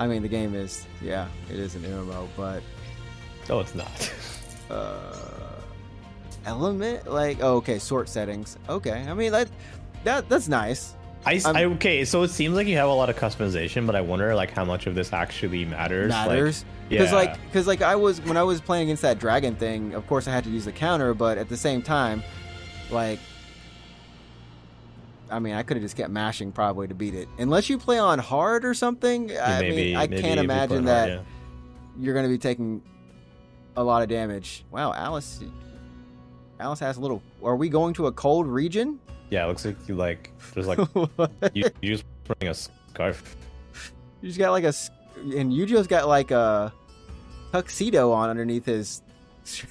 [0.00, 2.62] I mean, the game is, yeah, it is an MMO, but
[3.48, 4.12] No, it's not.
[4.70, 5.20] uh,
[6.46, 8.56] element like oh, okay, sort settings.
[8.68, 9.48] Okay, I mean that
[10.04, 10.94] that that's nice.
[11.26, 14.00] I, I- okay, so it seems like you have a lot of customization, but I
[14.00, 16.10] wonder like how much of this actually matters.
[16.10, 17.16] Like, Matters because yeah.
[17.16, 19.92] like because like I was when I was playing against that dragon thing.
[19.92, 22.22] Of course, I had to use the counter, but at the same time,
[22.90, 23.18] like.
[25.30, 27.28] I mean, I could have just kept mashing probably to beat it.
[27.38, 29.30] Unless you play on hard or something.
[29.38, 31.26] I maybe, mean, I can't imagine that hard,
[31.98, 32.82] you're going to be taking
[33.76, 34.64] a lot of damage.
[34.70, 35.40] Wow, Alice.
[36.58, 37.22] Alice has a little.
[37.42, 39.00] Are we going to a cold region?
[39.30, 40.78] Yeah, it looks like you like there's like
[41.54, 43.36] you, you just wearing a scarf.
[44.20, 44.74] You just got like a
[45.36, 46.72] and Eugeo's got like a
[47.52, 49.02] tuxedo on underneath his.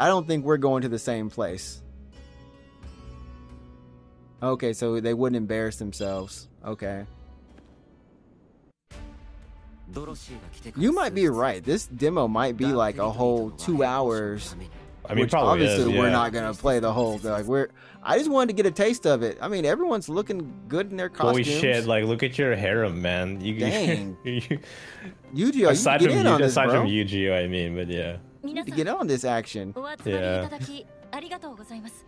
[0.00, 1.83] I don't think we're going to the same place.
[4.44, 6.48] Okay, so they wouldn't embarrass themselves.
[6.66, 7.06] Okay.
[10.76, 11.64] You might be right.
[11.64, 14.54] This demo might be like a whole two hours.
[15.06, 15.98] I mean, probably obviously is, yeah.
[15.98, 17.18] we're not gonna play the whole.
[17.22, 17.68] Like we're.
[18.02, 19.38] I just wanted to get a taste of it.
[19.40, 21.46] I mean, everyone's looking good in their costumes.
[21.46, 21.86] Holy shit!
[21.86, 23.40] Like, look at your harem, man.
[23.40, 24.16] You, Dang.
[24.24, 24.58] you,
[25.34, 28.16] Eugeo, aside you get from in on this, aside from Eugeo, I mean, but yeah.
[28.42, 29.74] You need to get on this action.
[30.04, 30.48] Yeah.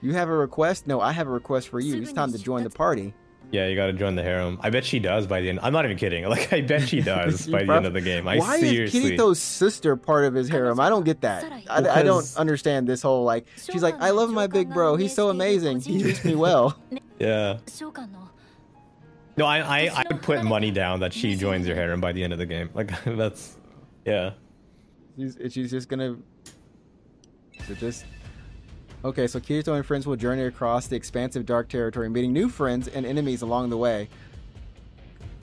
[0.01, 0.87] You have a request?
[0.87, 2.01] No, I have a request for you.
[2.03, 3.15] It's time to join the party.
[3.53, 4.59] Yeah, you gotta join the harem.
[4.61, 5.61] I bet she does by the end.
[5.63, 6.25] I'm not even kidding.
[6.27, 8.27] Like, I bet she does by the end of the game.
[8.27, 9.15] I Why seriously.
[9.15, 10.81] is Kirito's sister part of his harem?
[10.81, 11.45] I don't get that.
[11.71, 13.47] I, I, don't understand this whole like.
[13.57, 14.97] She's like, I love my big bro.
[14.97, 15.81] He's so amazing.
[15.81, 16.79] He treats me well.
[17.19, 17.57] Yeah.
[19.39, 22.23] No, I, I, I would put money down that she joins your harem by the
[22.23, 22.69] end of the game.
[22.75, 23.57] Like, that's,
[24.05, 24.33] yeah.
[25.17, 26.19] She's, she's just gonna.
[27.79, 28.05] Just
[29.07, 32.89] Okay, so Kirito and friends will journey across the expansive dark territory, meeting new friends
[32.89, 34.09] and enemies along the way.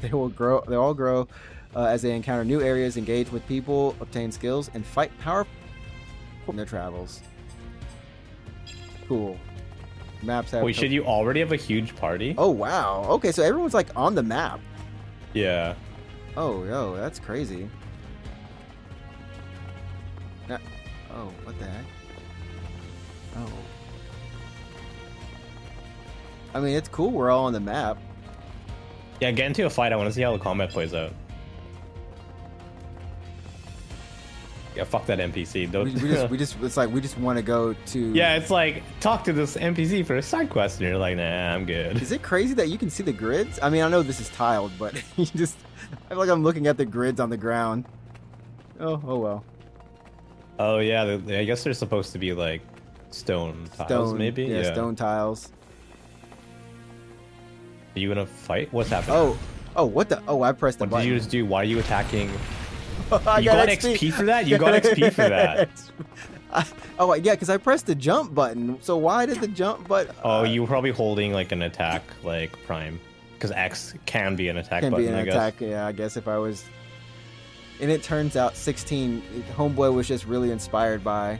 [0.02, 0.62] They will grow.
[0.68, 1.30] They all grow
[1.74, 5.48] uh, as they encounter new areas, engage with people, obtain skills, and fight power
[6.46, 7.22] in their travels.
[9.08, 9.40] Cool.
[10.24, 10.64] Maps have.
[10.64, 12.36] Wait, should you already have a huge party?
[12.38, 13.06] Oh wow.
[13.12, 14.60] Okay, so everyone's like on the map.
[15.34, 15.76] Yeah.
[16.36, 17.70] Oh, yo, that's crazy.
[20.50, 21.86] Oh, what the heck?
[23.36, 23.50] Oh.
[26.54, 27.12] I mean, it's cool.
[27.12, 27.98] We're all on the map.
[29.20, 29.94] Yeah, get into a fight.
[29.94, 31.14] I want to see how the combat plays out.
[34.76, 35.72] Yeah, fuck that NPC.
[35.72, 35.86] Don't.
[35.86, 38.14] We, we just, we just, it's like we just want to go to.
[38.14, 41.54] yeah, it's like talk to this NPC for a side quest, and you're like, nah,
[41.54, 42.02] I'm good.
[42.02, 43.60] Is it crazy that you can see the grids?
[43.62, 45.58] I mean, I know this is tiled, but you just,
[46.06, 47.86] I feel like I'm looking at the grids on the ground.
[48.80, 49.46] Oh, oh well.
[50.60, 52.62] Oh yeah, I guess they're supposed to be like
[53.14, 54.44] stone tiles, Stone, maybe.
[54.46, 55.52] Yeah, stone tiles.
[57.96, 58.72] Are you gonna fight?
[58.74, 59.16] What's happening?
[59.16, 59.38] Oh,
[59.76, 60.22] oh, what the?
[60.28, 61.00] Oh, I pressed the What button.
[61.02, 61.46] What did you just do?
[61.46, 62.30] Why are you attacking?
[63.12, 64.48] You got XP for that?
[64.48, 65.70] You got XP for that.
[66.52, 66.66] I,
[66.98, 68.82] oh yeah, because I pressed the jump button.
[68.82, 70.16] So why did the jump button?
[70.24, 73.00] Oh, uh, you were probably holding like an attack, like prime,
[73.34, 75.06] because X can be an attack can button.
[75.06, 75.34] be an I guess.
[75.36, 75.62] attack.
[75.62, 76.64] Yeah, I guess if I was.
[77.82, 79.22] And it turns out 16.
[79.56, 81.40] Homeboy was just really inspired by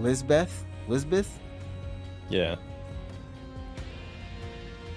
[0.00, 0.64] Lisbeth.
[0.88, 1.38] Lisbeth.
[2.28, 2.56] Yeah.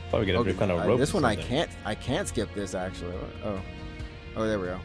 [0.09, 0.99] Probably get a Okay, kind of uh, rope.
[0.99, 1.69] this one I can't.
[1.83, 3.13] I can't skip this actually.
[3.43, 3.61] Oh,
[4.37, 4.79] oh, there we go.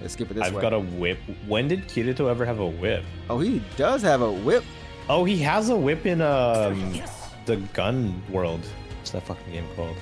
[0.00, 0.62] Let's skip it this I've way.
[0.62, 1.18] got a whip.
[1.46, 3.04] When did Kirito ever have a whip?
[3.28, 4.64] Oh, he does have a whip.
[5.08, 7.00] Oh, he has a whip in um
[7.46, 8.60] the gun world.
[8.98, 9.96] What's that fucking game called?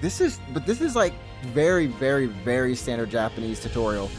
[0.00, 1.12] this is but this is like
[1.52, 4.10] very very very standard Japanese tutorial.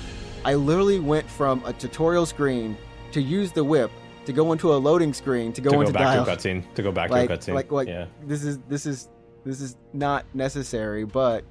[0.45, 2.77] I literally went from a tutorial screen
[3.13, 3.91] to use the whip
[4.25, 6.25] to go into a loading screen to go to go into back dial.
[6.25, 6.73] to a cutscene.
[6.75, 7.53] To go back like, to a cutscene.
[7.53, 8.05] like like yeah.
[8.25, 9.09] this is this is
[9.45, 11.43] this is not necessary, but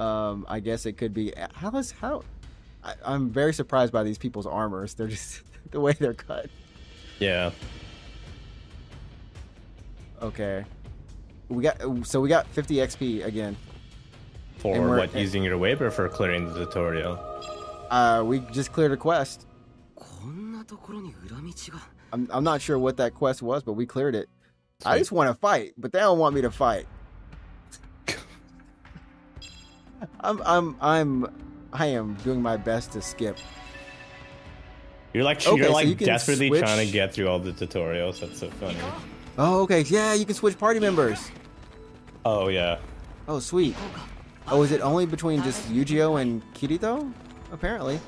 [0.00, 1.32] um, I guess it could be.
[1.54, 2.22] How is how?
[2.82, 4.94] I, I'm very surprised by these people's armors.
[4.94, 6.50] They're just the way they're cut.
[7.18, 7.50] Yeah.
[10.22, 10.64] Okay,
[11.48, 13.56] we got so we got 50 XP again.
[14.58, 15.14] For what?
[15.14, 17.18] Using your whip or for clearing the tutorial?
[17.90, 19.45] Uh, we just cleared a quest.
[22.12, 24.28] I'm I'm not sure what that quest was, but we cleared it.
[24.84, 26.86] I just want to fight, but they don't want me to fight.
[30.20, 31.26] I'm I'm I'm
[31.72, 33.38] I am doing my best to skip.
[35.12, 37.52] You're like Okay, you're so like you can desperately trying to get through all the
[37.52, 38.20] tutorials.
[38.20, 38.76] That's so funny.
[39.38, 39.80] Oh, okay.
[39.82, 41.30] Yeah, you can switch party members.
[42.24, 42.78] Oh yeah.
[43.28, 43.74] Oh, sweet.
[43.78, 44.08] Oh,
[44.48, 47.12] oh is it only between just Eugeo and Kirito?
[47.52, 48.00] Apparently.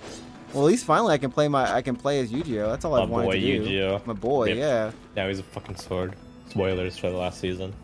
[0.54, 2.70] Well, at least finally I can play my I can play as Eugeo.
[2.70, 3.62] That's all I wanted boy to do.
[3.64, 4.06] Eugeo.
[4.06, 4.56] My boy, Yep.
[4.56, 4.90] yeah.
[5.16, 6.14] Now he's a fucking sword.
[6.50, 7.74] Spoilers for the last season.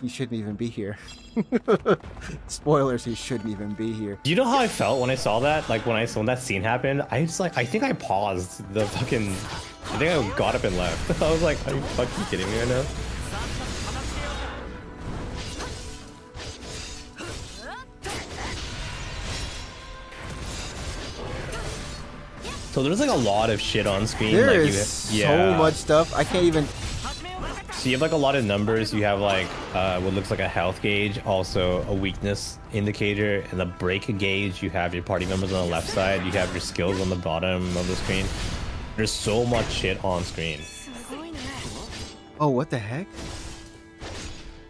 [0.00, 0.98] He shouldn't even be here.
[2.48, 4.18] Spoilers, he shouldn't even be here.
[4.22, 5.68] Do you know how I felt when I saw that?
[5.68, 8.86] Like when I when that scene happened, I just like I think I paused the
[8.86, 9.28] fucking.
[9.30, 11.22] I think I got up and left.
[11.22, 12.84] I was like, are you fucking kidding me right now?
[22.74, 24.34] So there's like a lot of shit on screen.
[24.34, 26.12] There like is you, so much stuff.
[26.12, 26.66] I can't even
[27.70, 28.92] So you have like a lot of numbers.
[28.92, 29.46] You have like
[29.76, 34.60] uh, what looks like a health gauge, also a weakness indicator, and a break gauge.
[34.60, 36.24] You have your party members on the left side.
[36.24, 38.26] You have your skills on the bottom of the screen.
[38.96, 40.58] There's so much shit on screen.
[42.40, 43.06] Oh, what the heck?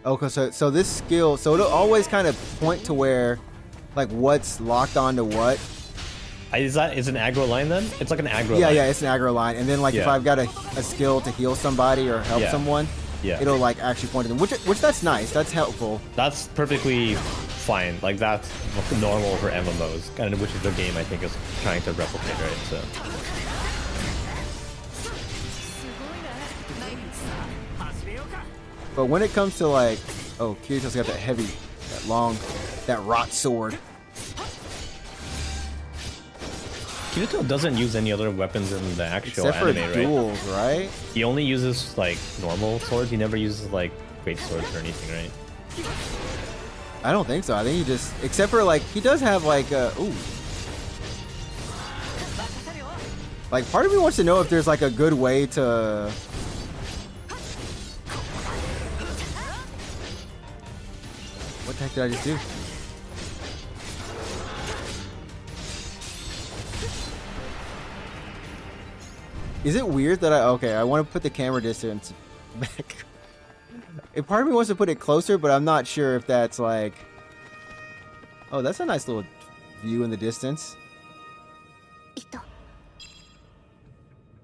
[0.05, 3.39] Okay, so so this skill, so it'll always kind of point to where,
[3.95, 5.59] like, what's locked onto what.
[6.57, 7.83] Is that is an aggro line then?
[7.99, 8.75] It's like an aggro Yeah, line.
[8.75, 10.43] yeah, it's an aggro line, and then like if I've got a,
[10.77, 12.51] a skill to heal somebody or help Yeah.
[12.51, 12.87] someone,
[13.23, 13.41] Yeah.
[13.41, 15.31] it'll like actually point to them, which which that's nice.
[15.31, 16.01] That's helpful.
[16.15, 17.97] That's perfectly fine.
[18.01, 18.49] Like that's
[18.99, 22.39] normal for MMOs, kind of which is the game I think is trying to replicate,
[22.39, 22.57] right?
[22.69, 22.79] So.
[28.95, 29.99] But when it comes to like,
[30.39, 31.47] oh, Kirito's got that heavy,
[31.93, 32.37] that long,
[32.87, 33.77] that rot sword.
[37.15, 39.93] Kirito doesn't use any other weapons in the actual Except for anime, right?
[39.93, 40.89] duels, right?
[41.13, 43.09] He only uses like normal swords.
[43.09, 43.93] He never uses like
[44.25, 45.31] great swords or anything, right?
[47.05, 47.55] I don't think so.
[47.55, 50.13] I think he just, except for like, he does have like, uh, ooh.
[53.49, 56.11] Like, part of me wants to know if there's like a good way to.
[61.63, 62.37] What the heck did I just do?
[69.65, 70.75] Is it weird that I okay?
[70.75, 72.13] I want to put the camera distance
[72.59, 72.95] back.
[74.15, 76.59] A part of me wants to put it closer, but I'm not sure if that's
[76.59, 76.93] like.
[78.51, 79.23] Oh, that's a nice little
[79.81, 80.77] view in the distance.
[82.15, 82.45] いた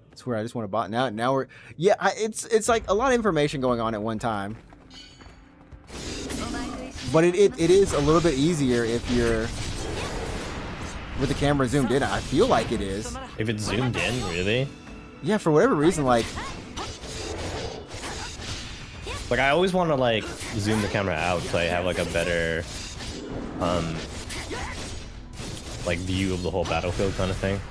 [0.10, 1.08] That's where I just want to bot now.
[1.10, 1.48] Now we're
[1.78, 1.96] yeah.
[2.00, 4.58] I, it's it's like a lot of information going on at one time,
[7.14, 9.42] but it, it, it is a little bit easier if you're
[11.20, 12.02] with the camera zoomed in.
[12.02, 13.16] I feel like it is.
[13.38, 14.68] If it's zoomed in, really?
[15.24, 16.26] Yeah, for whatever reason, like
[19.32, 20.26] Like I always want to like
[20.58, 22.66] zoom the camera out so I have like a better,
[23.62, 23.96] um,
[25.86, 27.62] like view of the whole battlefield kind of thing.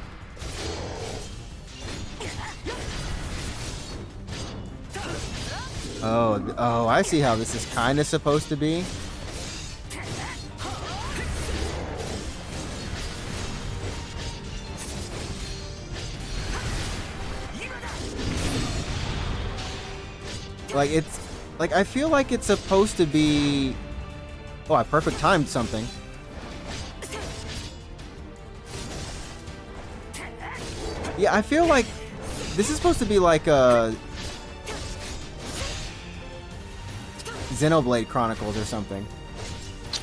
[6.03, 8.82] oh oh, I see how this is kind of supposed to be.
[20.75, 21.18] Like it's
[21.59, 23.75] like I feel like it's supposed to be.
[24.68, 25.87] Oh, I perfect timed something.
[31.18, 31.87] Yeah, I feel like
[32.57, 33.95] this is supposed to be like a
[37.53, 39.07] Xenoblade Chronicles or something.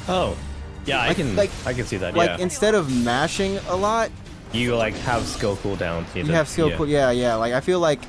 [0.07, 0.38] Oh,
[0.86, 2.13] yeah, I can like- I can see that.
[2.13, 2.18] Yeah.
[2.20, 4.11] Like yeah, instead of mashing a lot,
[4.53, 6.13] you like have skill cooldowns.
[6.15, 6.70] you have skill.
[6.70, 7.09] Yeah.
[7.09, 7.36] yeah, yeah.
[7.36, 8.01] Like I feel like,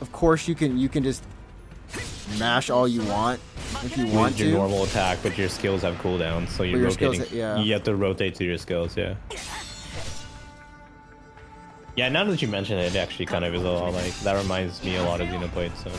[0.00, 1.22] of course you can you can just
[2.38, 3.40] mash all you want
[3.84, 4.54] if you want With your to.
[4.56, 7.38] normal attack, but your skills have cooldowns, so you're your skills- rotating.
[7.38, 7.58] yeah.
[7.58, 8.96] You have to rotate to your skills.
[8.96, 9.14] Yeah.
[11.96, 14.36] Yeah, now that you mention it, it actually kind of is a lot like that.
[14.36, 15.74] Reminds me a lot of Xenoblade.
[15.76, 15.90] So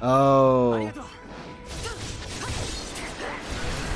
[0.00, 0.90] Oh,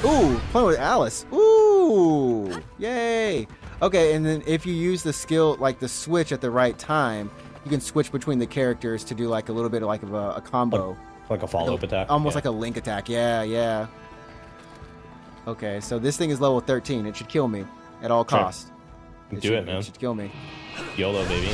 [0.05, 1.25] Ooh, playing with Alice.
[1.33, 3.47] Ooh, yay.
[3.81, 7.31] Okay, and then if you use the skill, like the switch at the right time,
[7.65, 10.15] you can switch between the characters to do like a little bit of like of
[10.15, 10.97] a, a combo.
[11.31, 12.11] Like a follow up attack.
[12.11, 12.39] Almost yeah.
[12.39, 13.09] like a link attack.
[13.09, 13.87] Yeah, yeah.
[15.47, 17.07] Okay, so this thing is level 13.
[17.07, 17.65] It should kill me
[18.03, 18.39] at all Sure.
[18.39, 18.71] costs.
[19.31, 19.77] Do should, it, man.
[19.77, 20.31] It should kill me.
[20.97, 21.49] YOLO, baby.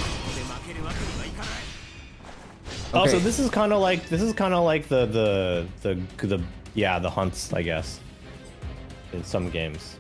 [2.95, 6.27] Oh, so this is kind of like this is kind of like the the the
[6.27, 6.43] the
[6.75, 8.01] yeah the hunts, I guess.
[9.13, 9.98] In some games.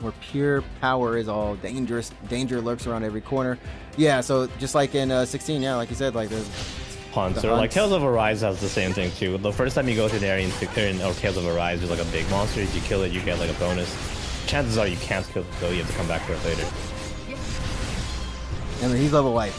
[0.00, 2.10] Where pure power is all dangerous.
[2.28, 3.58] Danger lurks around every corner.
[3.96, 6.48] Yeah, so just like in uh, 16, yeah, like you said, like there's
[7.12, 7.70] Hunts The or like.
[7.70, 9.38] Tales of Arise has the same thing too.
[9.38, 11.90] The first time you go to an area in, in or Tales of Arise, there's
[11.90, 12.60] like a big monster.
[12.60, 13.94] If you kill it, you get like a bonus.
[14.46, 15.70] Chances are you can't kill it though.
[15.70, 16.66] You have to come back for it later.
[18.82, 19.52] I mean, he's level like.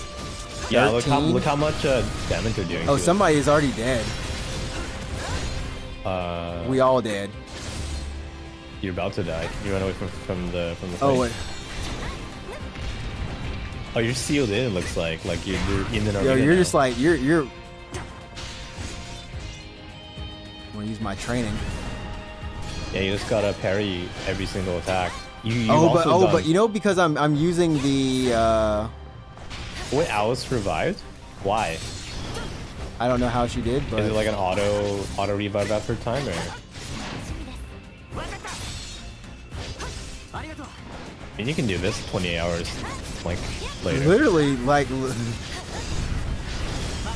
[0.70, 2.88] Yeah, look how look how much uh, damage they're doing.
[2.88, 3.06] Oh, to it.
[3.06, 4.06] somebody is already dead.
[6.06, 7.30] Uh, We all dead.
[8.82, 9.48] You're about to die.
[9.66, 10.98] You run away from from the from the.
[11.02, 11.32] Oh wait,
[13.96, 14.66] Oh, you're sealed in.
[14.66, 16.60] It looks like like you're, you're in the yo, you're now.
[16.60, 17.42] just like you're you're.
[20.68, 21.54] I'm gonna use my training.
[22.94, 25.12] Yeah, you just gotta parry every single attack.
[25.44, 28.88] You, oh, but oh, done- but you know because I'm I'm using the uh,
[29.92, 31.00] Wait, Alice revived?
[31.44, 31.78] Why?
[33.00, 35.96] I don't know how she did, but Is it like an auto auto revive after
[35.96, 36.34] time or?
[40.62, 42.84] I mean, you can do this 28 hours,
[43.26, 43.38] like
[43.84, 44.06] later.
[44.06, 44.88] literally like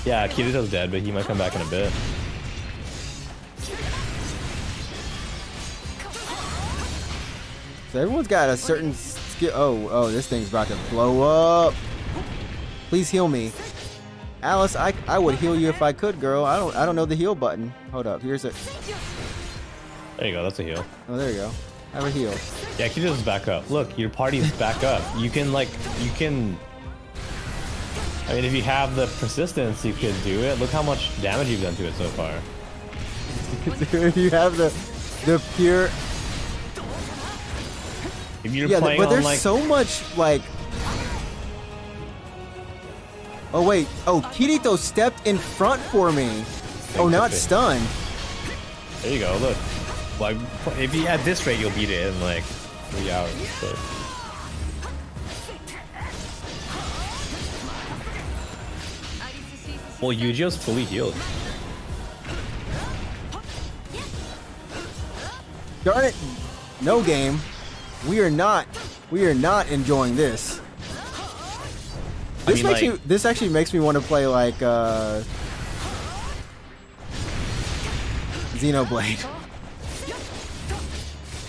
[0.05, 1.91] Yeah, Kirito's dead, but he might come back in a bit.
[7.91, 9.51] so everyone's got a certain skill.
[9.53, 11.21] Oh, oh, this thing's about to blow
[11.67, 11.73] up.
[12.89, 13.51] Please heal me.
[14.41, 16.43] Alice, I, I would heal you if I could, girl.
[16.43, 17.73] I don't I don't know the heal button.
[17.91, 18.21] Hold up.
[18.21, 18.51] Here's a
[20.17, 20.85] There you go, that's a heal.
[21.07, 21.51] Oh, there you go.
[21.93, 22.31] Have a heal.
[22.77, 23.69] Yeah, Kirito's back up.
[23.69, 25.01] Look, your party's back up.
[25.17, 25.69] You can like,
[25.99, 26.57] you can.
[28.27, 30.59] I mean, if you have the persistence, you could do it.
[30.59, 32.33] Look how much damage you've done to it so far.
[33.93, 34.69] If you have the
[35.25, 35.85] the pure
[38.43, 40.41] If you're Yeah, playing but on there's like, so much like
[43.53, 43.87] Oh wait.
[44.07, 46.43] Oh, Kirito stepped in front for me.
[46.97, 47.85] Oh, now it's stunned.
[49.03, 49.37] there you go.
[49.39, 49.55] Look,
[50.23, 50.37] like
[50.79, 53.31] if you at this rate, you'll beat it in like three hours.
[53.59, 53.75] So.
[60.01, 61.15] Well, Eugeo's fully healed.
[65.83, 66.15] Darn it.
[66.81, 67.39] No game.
[68.07, 68.67] We are not
[69.11, 70.59] we are not enjoying this.
[72.45, 75.21] I This mean, makes like- me this actually makes me want to play like uh
[78.55, 79.42] Xenoblade.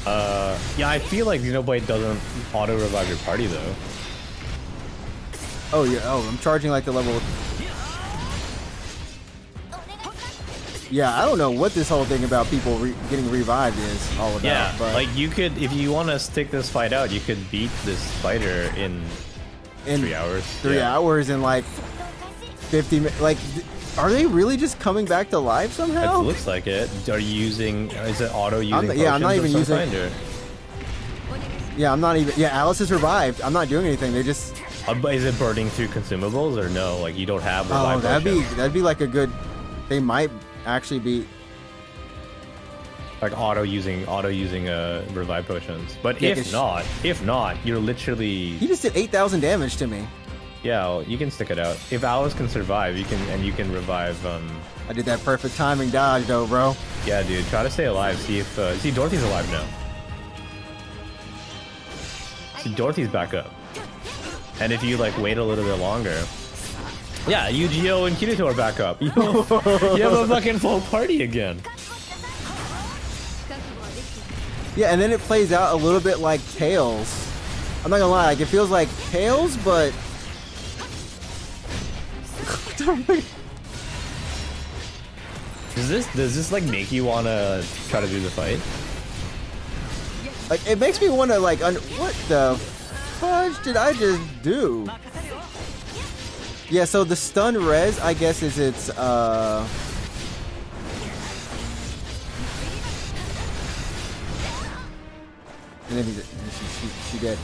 [0.07, 2.21] Uh, yeah, I feel like Xenoblade doesn't
[2.55, 3.75] auto revive your party though.
[5.73, 7.21] Oh yeah, oh I'm charging like the level
[10.91, 14.31] Yeah, I don't know what this whole thing about people re- getting revived is all
[14.33, 14.45] about.
[14.45, 17.51] Yeah, but like you could, if you want to stick this fight out, you could
[17.51, 19.03] beat this fighter in
[19.87, 20.45] in three hours.
[20.61, 20.95] three Yeah.
[20.95, 21.65] hours in like
[22.71, 23.39] 50 mi- like
[23.99, 26.21] are they really just coming back to life somehow?
[26.21, 26.91] It looks like it.
[27.09, 27.91] Are you using?
[27.91, 28.89] Is it auto using?
[28.89, 30.11] not- yeah, I'm not even using- kind, or-
[31.77, 34.55] yeah i'm not even yeah alice is revived i'm not doing anything they just
[34.87, 36.99] Uh, is it burning through consumables or no?
[36.99, 37.67] Like you don't have.
[37.73, 39.29] oh that'd be that'd be like a good
[39.89, 40.31] they might
[40.67, 41.27] actually be
[43.23, 45.97] like auto using auto using uh revive potions.
[46.03, 50.07] But Yeah, if not, if not, you're literally he just did 8000 damage to me
[50.65, 50.85] yeah.
[50.87, 51.77] well, You can stick it out.
[51.93, 54.19] If Alice can survive, you can and you can revive.
[54.27, 54.45] um
[54.89, 56.75] i did that perfect timing dodge though bro
[57.07, 57.47] Yeah, dude.
[57.47, 58.19] Try to stay alive.
[58.19, 59.65] See if uh, see Dorothy's alive now.
[62.61, 63.51] See Dorothy's back up.
[64.61, 66.23] And if you like wait a little bit longer,
[67.27, 69.01] yeah, Eugeo and Kirito are back up.
[69.03, 69.51] You have,
[69.97, 71.61] you have a fucking full party again.
[74.77, 77.09] yeah and then it plays out a little bit like Tales
[77.85, 79.93] i'm not gonna lie like it feels like Tales but
[85.75, 88.61] Does this does this like make you wanna try to do the fight?
[90.51, 92.55] like it makes me want to like un- what the
[93.19, 94.87] fudge did i just do
[96.69, 99.67] yeah so the stun res i guess is its uh
[105.89, 106.21] and then he, she,
[106.67, 107.39] she, she did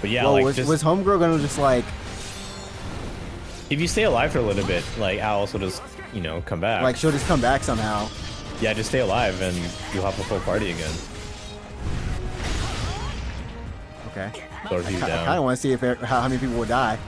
[0.00, 1.84] But yeah, Whoa, like was, just, was homegirl gonna just like
[3.70, 6.60] if you stay alive for a little bit, like Alice will just you know come
[6.60, 6.82] back.
[6.82, 8.08] like she'll just come back somehow
[8.60, 9.56] Yeah, just stay alive and
[9.92, 10.92] you'll have a full party again.
[14.10, 14.42] Okay.
[14.68, 15.38] Dorothy's I kind down.
[15.38, 16.98] of want to see if how, many people will die.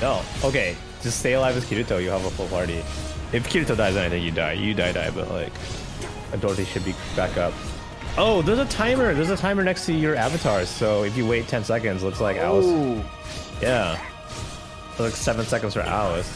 [0.00, 0.76] No, okay.
[1.02, 2.02] Just stay alive as Kirito.
[2.02, 2.82] You'll have a full party.
[3.32, 4.52] If Kirito dies, then I think you die.
[4.52, 5.52] You die, die, but like,
[6.40, 7.52] Dorothy should be back up.
[8.18, 9.14] Oh, there's a timer.
[9.14, 10.68] There's a timer next to your avatars.
[10.68, 12.66] So if you wait 10 seconds, looks like Alice.
[12.66, 13.04] Ooh.
[13.60, 13.98] Yeah.
[14.98, 16.32] Looks like seven seconds for Alice.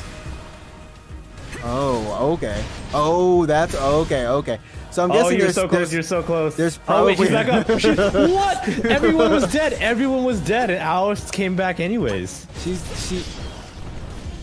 [1.62, 2.62] Oh, okay.
[2.94, 4.26] Oh, that's okay.
[4.26, 4.58] Okay.
[4.90, 5.24] So I'm guessing.
[5.26, 5.92] Oh, guessing you're so close.
[5.92, 6.56] You're so close.
[6.56, 7.78] there's oh, wait, she's back up.
[7.78, 8.68] Shit, what?
[8.86, 9.74] Everyone was dead.
[9.74, 12.46] Everyone was dead, and Alice came back anyways.
[12.62, 13.24] she's she.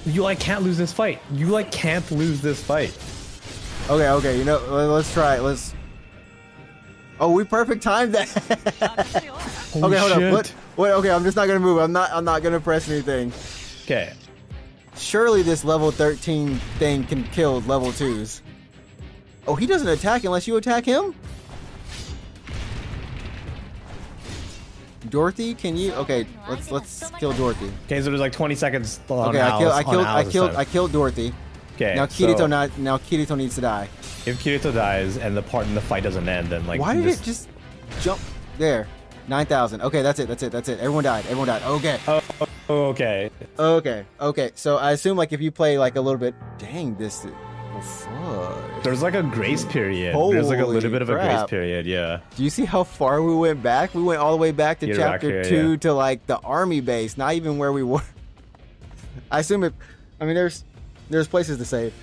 [0.09, 1.19] You like can't lose this fight.
[1.31, 2.97] You like can't lose this fight.
[3.89, 4.37] Okay, okay.
[4.37, 5.41] You know, let- let's try it.
[5.41, 5.73] Let's.
[7.19, 9.23] Oh, we perfect timed that.
[9.75, 10.23] Okay, hold shit.
[10.23, 10.33] up.
[10.33, 10.53] What?
[10.77, 10.91] Wait.
[10.91, 11.77] Okay, I'm just not gonna move.
[11.79, 12.09] I'm not.
[12.11, 13.31] I'm not gonna press anything.
[13.87, 14.11] Okay.
[14.97, 18.41] Surely this level 13 thing can kill level twos.
[19.47, 21.15] Oh, he doesn't attack unless you attack him.
[25.09, 25.93] Dorothy, can you?
[25.93, 27.71] Okay, let's let's kill Dorothy.
[27.85, 29.61] Okay, so there's like 20 seconds on Okay, I Alice.
[29.61, 29.71] killed.
[29.73, 30.05] I killed.
[30.05, 30.55] I killed.
[30.55, 31.33] I killed Dorothy.
[31.75, 31.95] Okay.
[31.95, 32.77] Now Kirito so not.
[32.77, 33.87] Now Kirito needs to die.
[34.25, 37.05] If Kirito dies and the part in the fight doesn't end, then like Why did
[37.05, 37.47] this- it just
[38.01, 38.19] jump
[38.57, 38.87] there?
[39.29, 39.81] Nine thousand.
[39.81, 40.27] Okay, that's it.
[40.27, 40.51] That's it.
[40.51, 40.79] That's it.
[40.79, 41.23] Everyone died.
[41.25, 41.61] Everyone died.
[41.63, 41.99] Okay.
[42.07, 42.21] Oh,
[42.69, 43.29] okay.
[43.57, 44.05] Okay.
[44.19, 44.51] Okay.
[44.55, 46.35] So I assume like if you play like a little bit.
[46.57, 47.25] Dang this.
[47.25, 48.83] Oh, fuck.
[48.83, 50.13] There's like a grace period.
[50.13, 51.85] Holy There's like a little bit of a grace period.
[51.85, 52.21] Yeah.
[52.35, 53.93] Do you see how far we went back?
[53.93, 55.77] We went all the way back to You're chapter here, two yeah.
[55.77, 58.01] to like the army base, not even where we were.
[59.31, 59.73] I assume it.
[60.19, 60.63] I mean, there's
[61.09, 61.93] there's places to save.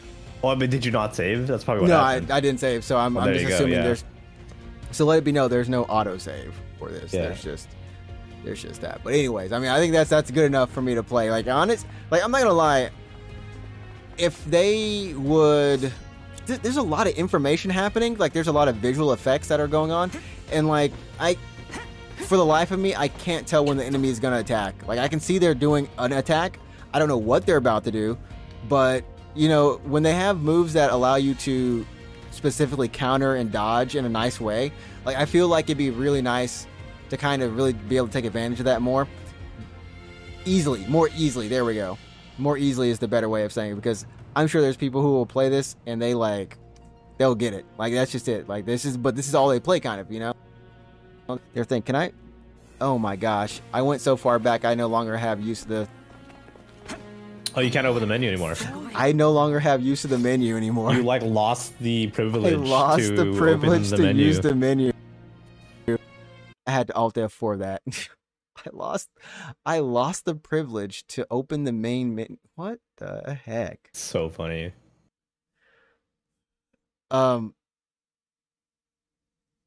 [0.42, 1.46] Well, but did you not save?
[1.46, 2.30] That's probably what no, I, happened.
[2.30, 3.82] I didn't save, so I'm, Well, I'm just you go, assuming yeah.
[3.82, 4.04] there's.
[4.90, 7.12] So let it be known, there's no auto save for this.
[7.12, 7.22] Yeah.
[7.22, 7.68] There's just
[8.44, 9.00] there's just that.
[9.02, 11.30] But anyways, I mean, I think that's that's good enough for me to play.
[11.30, 12.90] Like honest, like I'm not gonna lie.
[14.16, 15.92] If they would,
[16.46, 18.16] th- there's a lot of information happening.
[18.16, 20.10] Like there's a lot of visual effects that are going on,
[20.52, 21.36] and like I,
[22.26, 24.86] for the life of me, I can't tell when the enemy is gonna attack.
[24.86, 26.60] Like I can see they're doing an attack.
[26.92, 28.16] I don't know what they're about to do,
[28.68, 31.84] but you know when they have moves that allow you to
[32.30, 34.70] specifically counter and dodge in a nice way,
[35.04, 36.66] like I feel like it'd be really nice
[37.10, 39.06] to kind of really be able to take advantage of that more
[40.44, 41.48] easily, more easily.
[41.48, 41.98] There we go.
[42.38, 45.12] More easily is the better way of saying it because I'm sure there's people who
[45.12, 46.58] will play this and they like
[47.18, 47.64] they'll get it.
[47.78, 48.48] Like that's just it.
[48.48, 50.34] Like this is but this is all they play kind of, you know.
[51.54, 52.12] They're thinking, can I?
[52.80, 54.64] Oh my gosh, I went so far back.
[54.64, 55.88] I no longer have use of the.
[57.56, 58.54] oh, you can't open the menu anymore.
[58.94, 60.92] I no longer have use of the menu anymore.
[60.92, 62.52] You like lost the privilege.
[62.54, 64.26] I lost to the privilege the to menu.
[64.26, 64.92] use the menu.
[66.66, 67.82] I had to Alt F4 that.
[68.56, 69.10] I lost.
[69.66, 72.36] I lost the privilege to open the main menu.
[72.54, 73.90] What the heck?
[73.92, 74.72] So funny.
[77.10, 77.54] Um.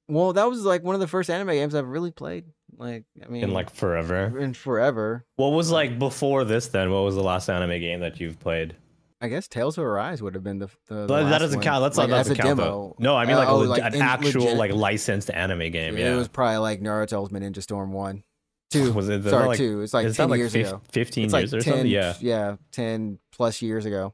[0.09, 2.45] Well, that was like one of the first anime games I've really played.
[2.77, 4.39] Like, I mean, In like forever.
[4.39, 5.25] in forever.
[5.35, 6.67] What was like before this?
[6.67, 8.75] Then what was the last anime game that you've played?
[9.19, 10.67] I guess Tales of Arise would have been the.
[10.87, 11.63] the, the But that doesn't one.
[11.63, 11.83] count.
[11.83, 12.69] That's like, not doesn't a count demo.
[12.69, 12.95] though.
[12.99, 14.57] No, I mean Uh, like, a oh, leg- like an in- actual legit.
[14.57, 15.97] like licensed anime game.
[15.97, 18.23] Yeah, it was probably like Naruto Ultimate Ninja Storm one,
[18.71, 18.93] two.
[18.93, 19.81] Was it- that Sorry, like- two.
[19.81, 20.81] It's like ten that like years fif- ago.
[20.91, 21.87] 15 It's years like or 10, something?
[21.91, 22.13] Yeah.
[22.19, 24.13] yeah, ten plus years ago.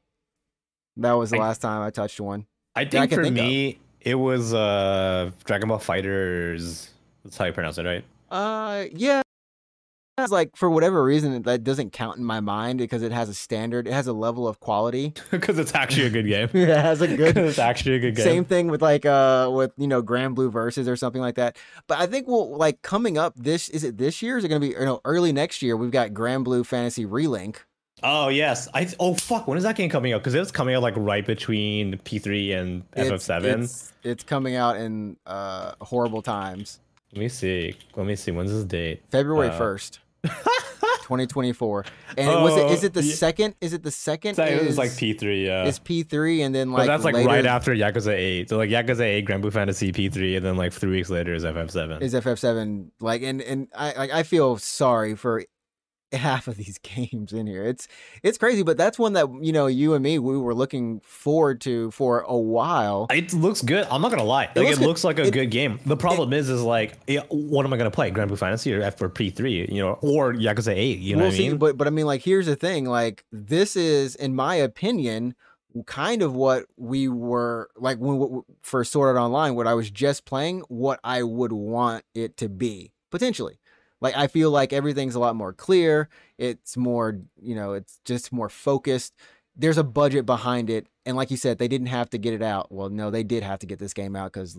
[0.98, 2.46] That was the I- last time I touched one.
[2.76, 3.44] I I think can for think of.
[3.46, 6.90] me, it was uh Dragon Ball FighterZ.
[7.26, 8.04] That's how you pronounce it, right?
[8.32, 9.22] Uh, yeah.
[10.24, 13.34] It's like for whatever reason that doesn't count in my mind because it has a
[13.34, 15.14] standard, it has a level of quality.
[15.32, 16.50] Because it's actually a good game.
[16.54, 17.38] it has a good.
[17.38, 18.24] it's actually a good game.
[18.24, 21.58] Same thing with like uh with you know Granblue Versus or something like that.
[21.88, 24.38] But I think we'll like coming up this is it this year?
[24.38, 25.76] Is it gonna be or no early next year?
[25.78, 27.58] We've got Granblue Fantasy Relink.
[28.02, 30.22] Oh yes, I oh fuck, when is that game coming out?
[30.22, 33.64] Because it's coming out like right between P3 and It's- FF7.
[33.64, 36.80] It's, it's coming out in uh horrible times.
[37.14, 37.76] Let me see.
[37.96, 38.32] Let me see.
[38.32, 39.04] When's this date?
[39.12, 40.00] February Uh, first.
[41.04, 41.86] 2024.
[42.18, 43.16] And it was it is Oh, it the yeah.
[43.16, 43.56] second?
[43.62, 44.32] Is it the second?
[44.32, 45.66] It's like, it's is, like P3, yeah.
[45.66, 48.50] Is P3 and then but like that's like later right after Yakuza 8.
[48.50, 52.02] So like Yakuza 8, Granblue Fantasy P3, and then like three weeks later is FF7.
[52.02, 55.44] is FF7 like and and I like I feel sorry for
[56.18, 57.64] half of these games in here.
[57.66, 57.88] It's
[58.24, 61.62] it's crazy, but that's one that you know you and me we were looking forward
[61.62, 63.08] to for a while.
[63.12, 63.88] It looks good.
[63.90, 64.50] I'm not gonna lie.
[64.56, 65.80] Like, looks it looks like a It- good game.
[65.86, 66.98] The problem is, is like,
[67.30, 68.12] what am I gonna play?
[68.12, 69.72] Granblue Fantasy or F for P3?
[69.72, 71.00] You know, or Yakuza 8?
[71.00, 71.58] You know we'll what I mean?
[71.58, 75.36] but but I mean like here's the thing, like this is in my opinion
[75.88, 80.24] kind of what we were like when for Sword Art Online what I was just
[80.24, 83.58] playing what I would want it to be potentially.
[84.04, 86.10] Like I feel like everything's a lot more clear.
[86.38, 89.16] It's more, you know, it's just more focused.
[89.56, 92.42] there's a budget behind it, and like you said, they didn't have to get it
[92.42, 92.72] out.
[92.72, 94.58] Well, no, they did have to get this game out because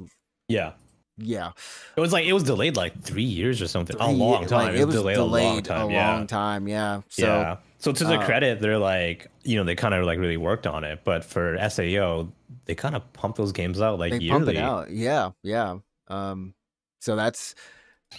[0.49, 0.73] Yeah.
[1.19, 1.51] yeah,
[1.97, 3.97] It was like it was delayed like three years or something.
[4.01, 4.69] a long time.
[4.69, 5.91] like, it, was delayed, a long time.
[5.91, 6.13] a yeah.
[6.15, 6.67] long time.
[6.69, 7.03] Yeah.
[7.09, 7.57] So yeah.
[7.79, 10.67] So to their uh, credit, they're like, you know, they kind of like really worked
[10.67, 11.01] on it.
[11.05, 12.29] But for SAO,
[12.65, 14.39] they kind of pump those games out like they yearly.
[14.45, 14.91] pump it out.
[14.91, 15.79] Yeah, yeah.
[16.09, 16.55] Um,
[17.01, 17.55] so that's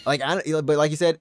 [0.05, 1.19] like I don't, but like you said,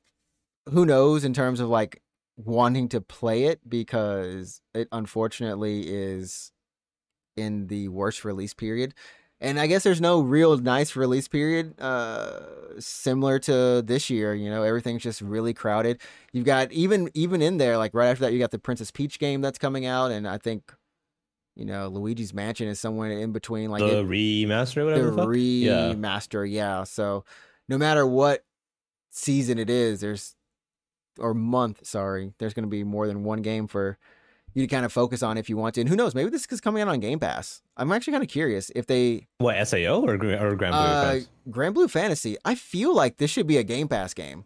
[0.70, 2.02] who knows in terms of like
[2.36, 6.52] wanting to play it because it unfortunately is
[7.36, 8.94] in the worst release period.
[9.40, 12.40] And I guess there's no real nice release period uh
[12.78, 16.00] similar to this year, you know, everything's just really crowded.
[16.32, 19.18] You've got even even in there like right after that you got the Princess Peach
[19.18, 20.72] game that's coming out and I think
[21.56, 25.04] you know, Luigi's Mansion is somewhere in between like the it- remaster, or whatever.
[25.04, 25.34] the the fuck?
[25.36, 25.94] Yeah.
[25.94, 26.82] remaster, yeah.
[26.84, 27.24] So
[27.68, 28.44] no matter what
[29.14, 30.34] season it is, there's
[31.18, 33.96] or month, sorry, there's going to be more than one game for
[34.52, 35.80] you to kind of focus on if you want to.
[35.80, 37.62] And who knows, maybe this is coming out on Game Pass.
[37.76, 40.80] I'm actually kind of curious if they What SAO or or Grand Blue?
[40.80, 41.20] uh?
[41.48, 42.36] Granblue Fantasy.
[42.44, 44.44] I feel like this should be a Game Pass game.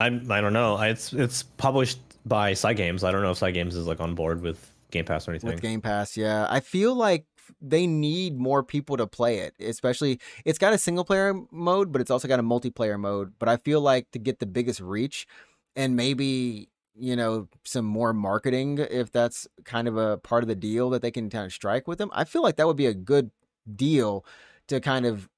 [0.00, 0.80] I'm I don't know.
[0.80, 3.04] It's it's published by Games.
[3.04, 5.50] I don't know if Games is like on board with Game Pass or anything.
[5.50, 6.16] with Game Pass.
[6.16, 7.26] Yeah, I feel like
[7.60, 9.54] they need more people to play it.
[9.60, 13.34] Especially, it's got a single player mode, but it's also got a multiplayer mode.
[13.38, 15.26] But I feel like to get the biggest reach,
[15.76, 20.56] and maybe you know some more marketing, if that's kind of a part of the
[20.56, 22.86] deal that they can kind of strike with them, I feel like that would be
[22.86, 23.30] a good
[23.74, 24.24] deal
[24.68, 25.28] to kind of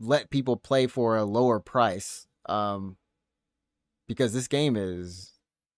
[0.00, 2.26] let people play for a lower price.
[2.46, 2.96] Um,
[4.08, 5.30] because this game is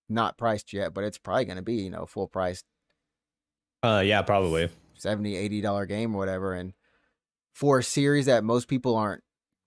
[0.09, 2.65] not priced yet, but it's probably going to be you know full price
[3.85, 4.71] uh, yeah, probably.
[4.97, 6.73] 70 80 dollar game or whatever and
[7.53, 9.23] for a series that most people aren't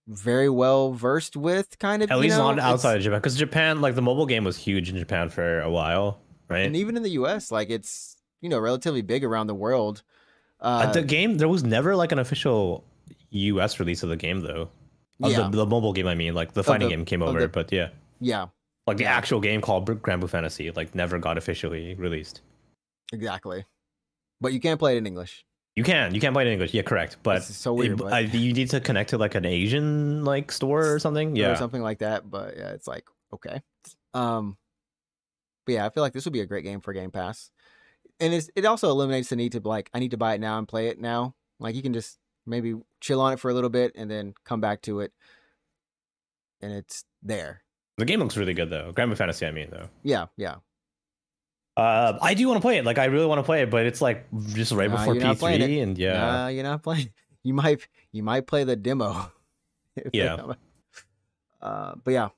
[0.08, 3.36] very well versed with kind of At you least know, not outside of Japan, because
[3.36, 6.20] Japan, like the mobile game, was huge in Japan for a while,
[6.50, 6.66] right?
[6.66, 10.04] and even in the us like it's you know relatively big around the world
[10.62, 12.84] Uh, uh, the game, there was never like an official
[13.32, 13.80] U.S.
[13.80, 14.70] release of the game, though.
[15.22, 17.42] Of yeah the, the mobile game, I mean, like the fighting the- game came over,
[17.42, 17.90] the- but yeah,
[18.22, 18.48] yeah
[18.88, 19.16] like the Yeah.
[19.18, 22.42] actual game called Br- Granblue Fantasy, like never got officially released.
[23.14, 23.66] exactly
[24.42, 25.44] but you can't play it in english.
[25.76, 27.18] You can, you can't play it in English, yeah, correct.
[27.22, 30.52] But so weird, it- but- I- you need to connect to like an Asian like
[30.52, 31.36] store or something.
[31.36, 33.62] Yeah, or something like that but yeah it's like okay.
[34.16, 34.58] Um
[35.68, 37.52] but yeah i feel like this would be a great game for game pass.
[38.20, 40.58] And it's, it also eliminates the need to like i need to buy it now
[40.58, 41.36] and play it now.
[41.60, 42.18] Like you can just
[42.48, 45.12] maybe chill on it for a little bit and then come back to it.
[46.62, 47.62] And it's there.
[47.98, 48.92] The game looks really good though.
[48.94, 49.90] Grand Fantasy, I mean, though.
[50.02, 50.56] yeah yeah
[51.78, 52.86] Uh, I do want to play it.
[52.86, 55.62] Like, I really want to play it, but it's like just right Nah, before playing
[55.62, 57.10] P3, and yeah, Nah, you're not playing
[57.44, 59.32] you might you might play the demo.
[60.14, 60.54] Yeah.
[61.62, 62.30] uh but yeah